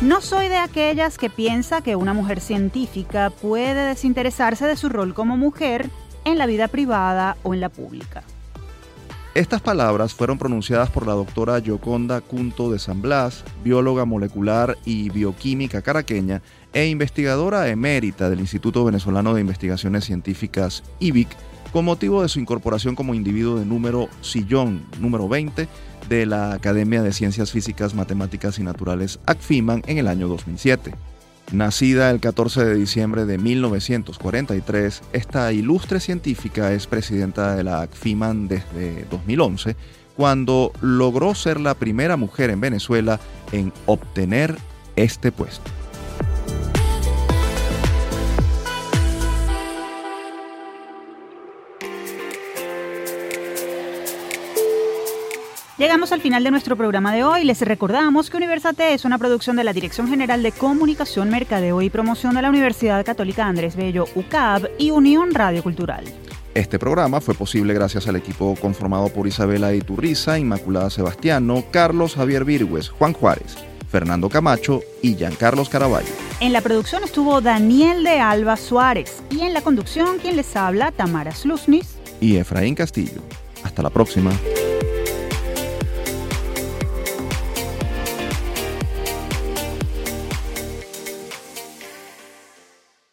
[0.01, 5.15] No soy de aquellas que piensa que una mujer científica puede desinteresarse de su rol
[5.15, 5.89] como mujer
[6.23, 8.21] en la vida privada o en la pública.
[9.33, 15.09] Estas palabras fueron pronunciadas por la doctora Yoconda Cunto de San Blas, bióloga molecular y
[15.09, 16.43] bioquímica caraqueña
[16.73, 21.29] e investigadora emérita del Instituto Venezolano de Investigaciones Científicas IBIC,
[21.73, 25.67] con motivo de su incorporación como individuo de número sillón número 20
[26.09, 30.93] de la Academia de Ciencias Físicas, Matemáticas y Naturales ACFIMAN en el año 2007.
[31.51, 38.49] Nacida el 14 de diciembre de 1943, esta ilustre científica es presidenta de la ACFIMAN
[38.49, 39.77] desde 2011,
[40.17, 43.19] cuando logró ser la primera mujer en Venezuela
[43.53, 44.57] en obtener
[44.97, 45.71] este puesto.
[55.77, 57.43] Llegamos al final de nuestro programa de hoy.
[57.43, 61.91] Les recordamos que Universate es una producción de la Dirección General de Comunicación, Mercadeo y
[61.91, 66.03] Promoción de la Universidad Católica Andrés Bello, UCAB y Unión Radio Cultural.
[66.55, 72.43] Este programa fue posible gracias al equipo conformado por Isabela Iturriza, Inmaculada Sebastiano, Carlos Javier
[72.43, 73.55] Virgües, Juan Juárez,
[73.87, 76.09] Fernando Camacho y Giancarlos Caraballo.
[76.39, 80.91] En la producción estuvo Daniel de Alba Suárez y en la conducción quien les habla
[80.91, 83.21] Tamara Slusnis y Efraín Castillo.
[83.63, 84.31] Hasta la próxima.